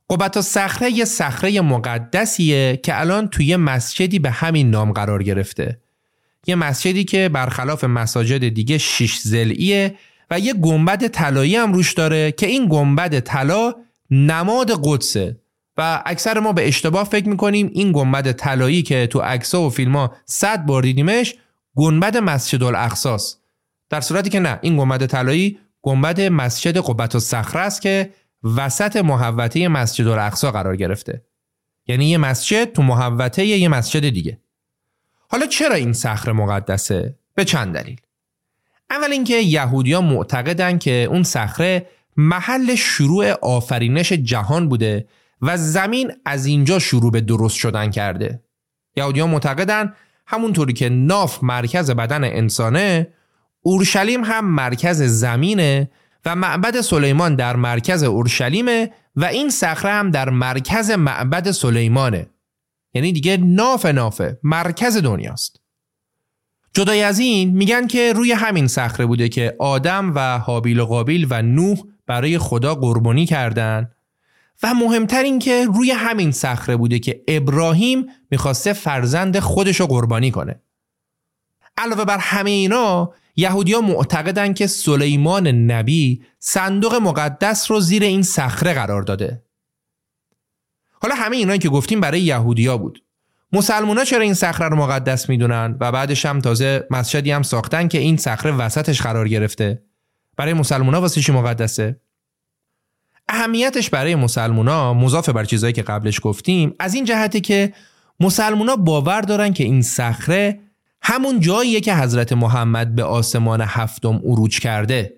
[0.09, 5.81] قبت صخره یه صخره مقدسیه که الان توی مسجدی به همین نام قرار گرفته.
[6.47, 9.95] یه مسجدی که برخلاف مساجد دیگه شش زلعیه
[10.31, 13.73] و یه گنبد طلایی هم روش داره که این گنبد طلا
[14.11, 15.39] نماد قدسه
[15.77, 20.15] و اکثر ما به اشتباه فکر می‌کنیم این گنبد طلایی که تو عکس‌ها و فیلم‌ها
[20.25, 21.35] صد بار دیدیمش
[21.75, 23.41] گنبد مسجد الاقصاست
[23.89, 28.09] در صورتی که نه این گنبد طلایی گنبد مسجد قبت الصخره است که
[28.55, 31.21] وسط محوطه مسجد الاقصا قرار گرفته.
[31.87, 34.39] یعنی یه مسجد تو محوطه یه مسجد دیگه.
[35.29, 38.01] حالا چرا این صخره مقدسه؟ به چند دلیل.
[38.89, 41.87] اول اینکه یهودیان معتقدن که اون صخره
[42.17, 45.07] محل شروع آفرینش جهان بوده
[45.41, 48.43] و زمین از اینجا شروع به درست شدن کرده.
[48.95, 49.93] یهودیان معتقدن
[50.27, 53.07] همونطوری که ناف مرکز بدن انسانه
[53.61, 55.89] اورشلیم هم مرکز زمینه
[56.27, 62.27] و معبد سلیمان در مرکز اورشلیمه و این صخره هم در مرکز معبد سلیمانه.
[62.93, 65.61] یعنی دیگه ناف نافه مرکز دنیاست.
[66.73, 71.27] جدای از این میگن که روی همین صخره بوده که آدم و حابیل و قابیل
[71.29, 71.77] و نوح
[72.07, 73.95] برای خدا قربانی کردند
[74.63, 80.31] و مهمتر این که روی همین صخره بوده که ابراهیم می‌خواسته فرزند خودش رو قربانی
[80.31, 80.61] کنه.
[81.77, 88.73] علاوه بر همه اینا یهودیا معتقدن که سلیمان نبی صندوق مقدس رو زیر این صخره
[88.73, 89.43] قرار داده.
[91.01, 93.03] حالا همه اینا که گفتیم برای یهودیا بود.
[93.53, 97.97] مسلمونا چرا این صخره رو مقدس می‌دونن و بعدش هم تازه مسجدی هم ساختن که
[97.97, 99.83] این صخره وسطش قرار گرفته؟
[100.37, 102.01] برای مسلمونا واسه چی مقدسه؟
[103.29, 107.73] اهمیتش برای مسلمونا مضاف بر چیزایی که قبلش گفتیم از این جهته که
[108.19, 110.59] مسلمونا باور دارن که این صخره
[111.01, 115.13] همون جاییه که حضرت محمد به آسمان هفتم عروج کرده.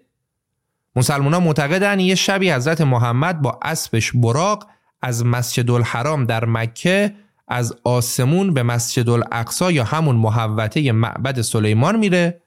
[0.96, 4.68] مسلمونا معتقدن یه شبی حضرت محمد با اسبش براق
[5.02, 7.16] از مسجد الحرام در مکه
[7.48, 12.42] از آسمون به مسجد الاقصا یا همون محوطه معبد سلیمان میره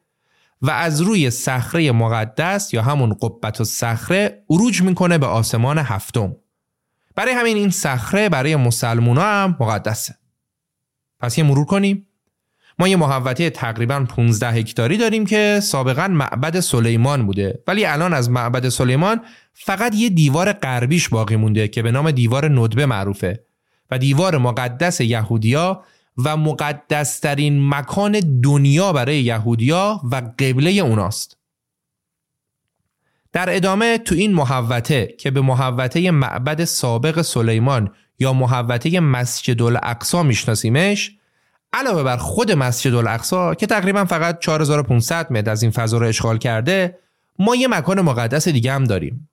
[0.62, 6.36] و از روی صخره مقدس یا همون قبت و صخره عروج می‌کنه به آسمان هفتم.
[7.14, 10.14] برای همین این صخره برای مسلمونا هم مقدسه.
[11.20, 12.06] پس یه مرور کنیم.
[12.82, 17.62] ما یه محوطه تقریبا 15 هکتاری داریم که سابقا معبد سلیمان بوده.
[17.66, 19.20] ولی الان از معبد سلیمان
[19.52, 23.44] فقط یه دیوار غربیش باقی مونده که به نام دیوار ندبه معروفه.
[23.90, 25.82] و دیوار مقدس یهودیا
[26.16, 31.36] و مقدسترین مکان دنیا برای یهودیا و قبله اوناست.
[33.32, 40.22] در ادامه تو این محوته که به محوته معبد سابق سلیمان یا محوته مسجد الاقصا
[40.22, 41.16] میشناسیمش
[41.72, 46.38] علاوه بر خود مسجد الاقصا که تقریبا فقط 4500 متر از این فضا رو اشغال
[46.38, 46.98] کرده
[47.38, 49.28] ما یه مکان مقدس دیگه هم داریم.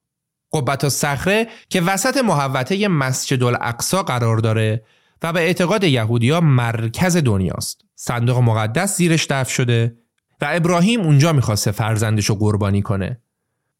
[0.53, 4.83] قبت صخره که وسط محوطه مسجد الاقصا قرار داره
[5.23, 7.81] و به اعتقاد یهودیا مرکز دنیاست.
[7.95, 9.95] صندوق مقدس زیرش دفن شده
[10.41, 13.19] و ابراهیم اونجا می‌خواسته فرزندش رو قربانی کنه.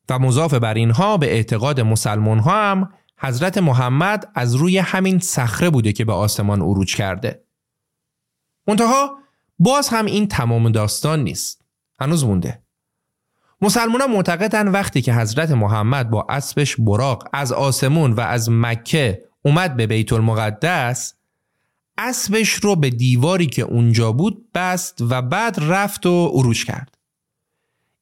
[0.10, 5.70] و مضاف بر اینها به اعتقاد مسلمان ها هم حضرت محمد از روی همین صخره
[5.70, 7.44] بوده که به آسمان عروج کرده.
[8.70, 9.18] منتها
[9.60, 11.62] باز هم این تمام داستان نیست.
[12.00, 12.62] هنوز مونده.
[13.62, 19.78] مسلمان معتقدن وقتی که حضرت محمد با اسبش براق از آسمون و از مکه اومد
[19.78, 21.14] به بیت المقدس
[21.98, 26.98] اسبش رو به دیواری که اونجا بود بست و بعد رفت و عروش کرد.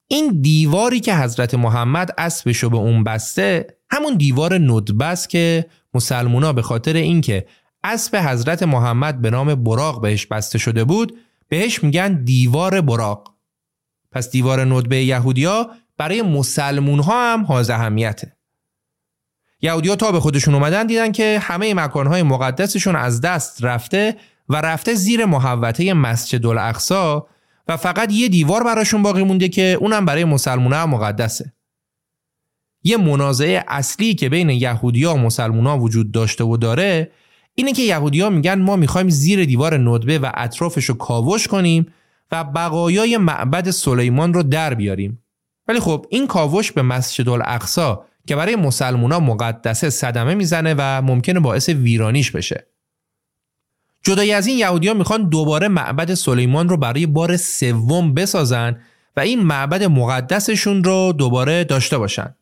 [0.07, 6.53] این دیواری که حضرت محمد اسبش رو به اون بسته همون دیوار ندبه که مسلمونا
[6.53, 7.47] به خاطر اینکه
[7.87, 13.33] اسب حضرت محمد به نام براق بهش بسته شده بود بهش میگن دیوار براق.
[14.11, 18.37] پس دیوار ندبه یهودیا برای مسلمون ها هم حاز اهمیته.
[19.61, 24.17] یهودیا تا به خودشون اومدن دیدن که همه مکانهای مقدسشون از دست رفته
[24.49, 27.27] و رفته زیر محوطه مسجد الاقصا
[27.67, 31.53] و فقط یه دیوار براشون باقی مونده که اونم برای مسلمون هم مقدسه.
[32.83, 37.11] یه منازعه اصلی که بین یهودیا و مسلمونا وجود داشته و داره
[37.59, 41.87] اینه که یهودیا میگن ما می‌خوایم زیر دیوار ندبه و اطرافش رو کاوش کنیم
[42.31, 45.23] و بقایای معبد سلیمان رو در بیاریم.
[45.67, 51.39] ولی خب این کاوش به مسجد الاقصا که برای مسلمونا مقدسه صدمه می‌زنه و ممکنه
[51.39, 52.67] باعث ویرانیش بشه.
[54.03, 58.77] جدای از این یهودیا می‌خوان دوباره معبد سلیمان رو برای بار سوم بسازن
[59.15, 62.35] و این معبد مقدسشون رو دوباره داشته باشن.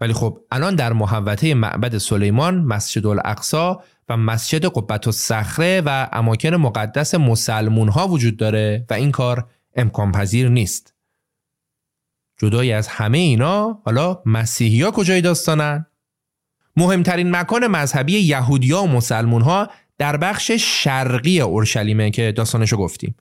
[0.00, 6.08] ولی خب الان در محوطه معبد سلیمان مسجد الاقصا و مسجد قبت و صخره و
[6.12, 10.94] اماکن مقدس مسلمون ها وجود داره و این کار امکان پذیر نیست.
[12.38, 15.86] جدای از همه اینا حالا مسیحی ها کجای داستانن؟
[16.76, 19.68] مهمترین مکان مذهبی یهودیا و مسلمون ها
[19.98, 23.14] در بخش شرقی اورشلیمه که داستانشو گفتیم.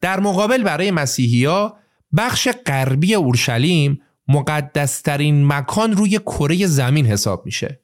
[0.00, 1.76] در مقابل برای مسیحی ها
[2.16, 7.80] بخش غربی اورشلیم مقدسترین مکان روی کره زمین حساب میشه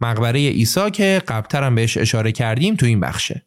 [0.00, 3.42] مقبره عیسی که قبلتر بهش اشاره کردیم تو این بخشه.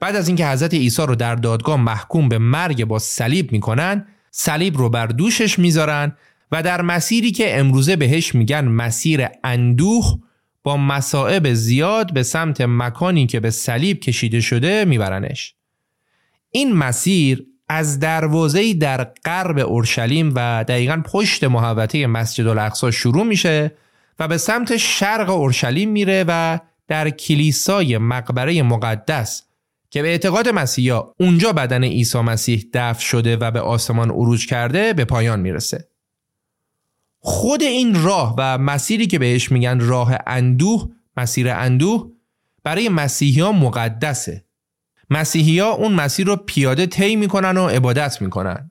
[0.00, 4.78] بعد از اینکه حضرت عیسی رو در دادگاه محکوم به مرگ با صلیب می‌کنن صلیب
[4.78, 6.16] رو بر دوشش می‌ذارن
[6.52, 10.18] و در مسیری که امروزه بهش میگن مسیر اندوه
[10.62, 15.54] با مصائب زیاد به سمت مکانی که به صلیب کشیده شده میبرنش.
[16.50, 23.72] این مسیر از دروازه‌ای در غرب اورشلیم و دقیقا پشت محوطه مسجد الاقصا شروع میشه
[24.20, 29.42] و به سمت شرق اورشلیم میره و در کلیسای مقبره مقدس
[29.90, 34.92] که به اعتقاد مسیحا اونجا بدن عیسی مسیح دفن شده و به آسمان عروج کرده
[34.92, 35.88] به پایان می‌رسه.
[37.18, 42.10] خود این راه و مسیری که بهش میگن راه اندوه مسیر اندوه
[42.64, 44.44] برای مسیحی ها مقدسه
[45.10, 48.70] مسیحی ها اون مسیر رو پیاده طی می‌کنن و عبادت می‌کنن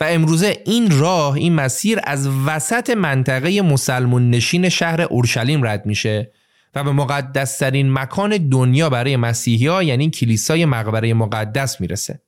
[0.00, 6.32] و امروزه این راه این مسیر از وسط منطقه مسلمون نشین شهر اورشلیم رد میشه
[6.74, 12.20] و به مقدسترین مکان دنیا برای مسیحی ها یعنی کلیسای مقبره مقدس می‌رسه.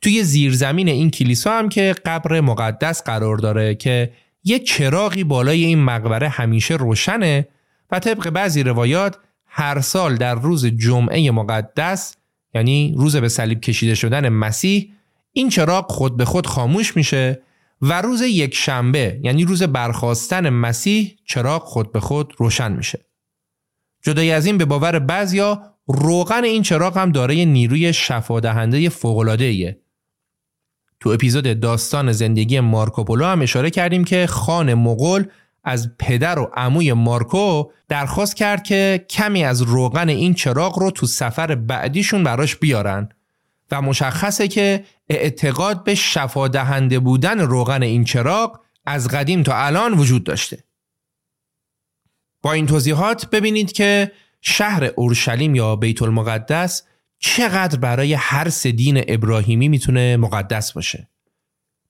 [0.00, 4.12] توی زیرزمین این کلیسا هم که قبر مقدس قرار داره که
[4.44, 7.48] یه چراغی بالای این مقبره همیشه روشنه
[7.90, 12.16] و طبق بعضی روایات هر سال در روز جمعه مقدس
[12.54, 14.92] یعنی روز به صلیب کشیده شدن مسیح
[15.32, 17.42] این چراغ خود به خود خاموش میشه
[17.82, 23.06] و روز یک شنبه یعنی روز برخواستن مسیح چراغ خود به خود روشن میشه.
[24.02, 29.80] جدای از این به باور بعضیا روغن این چراغ هم دارای نیروی شفادهنده فوق‌العاده‌ایه.
[31.00, 35.24] تو اپیزود داستان زندگی مارکوپولو هم اشاره کردیم که خان مغول
[35.64, 41.06] از پدر و عموی مارکو درخواست کرد که کمی از روغن این چراغ رو تو
[41.06, 43.08] سفر بعدیشون براش بیارن.
[43.70, 50.24] و مشخصه که اعتقاد به شفادهنده بودن روغن این چراغ از قدیم تا الان وجود
[50.24, 50.64] داشته.
[52.42, 56.82] با این توضیحات ببینید که شهر اورشلیم یا بیت المقدس
[57.18, 61.08] چقدر برای هر سه دین ابراهیمی می‌تونه مقدس باشه.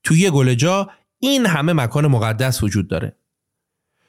[0.03, 3.17] توی گلجا این همه مکان مقدس وجود داره.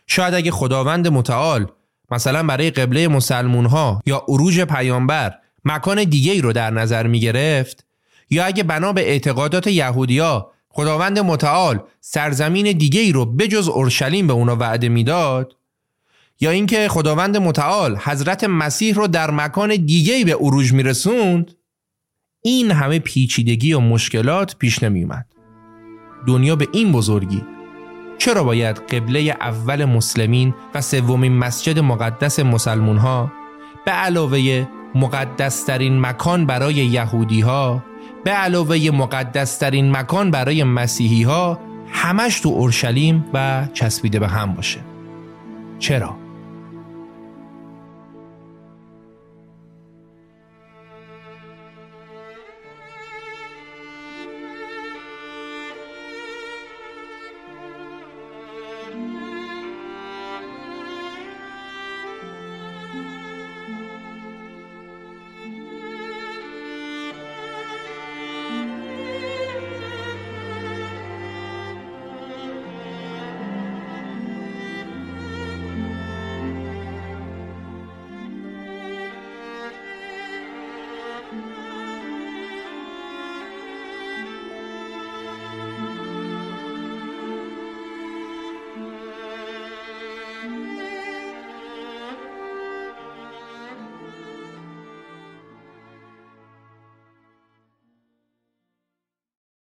[0.07, 1.71] شاید اگه خداوند متعال
[2.11, 7.19] مثلا برای قبله مسلمون ها یا عروج پیامبر مکان دیگه ای رو در نظر می
[7.19, 7.85] گرفت
[8.29, 14.33] یا اگه بنا به اعتقادات یهودیا خداوند متعال سرزمین دیگه ای رو بجز اورشلیم به
[14.33, 15.55] اونا وعده می‌داد؟
[16.39, 21.51] یا اینکه خداوند متعال حضرت مسیح رو در مکان دیگه ای به عروج رسوند
[22.41, 25.25] این همه پیچیدگی و مشکلات پیش نمی اومد.
[26.27, 27.43] دنیا به این بزرگی.
[28.17, 33.31] چرا باید قبله اول مسلمین و سومین مسجد مقدس مسلمون ها
[33.85, 37.83] به علاوه مقدسترین مکان برای یهودی ها
[38.23, 41.59] به علاوه مقدسترین مکان برای مسیحی ها
[41.91, 44.79] همش تو اورشلیم و چسبیده به هم باشه
[45.79, 46.20] چرا؟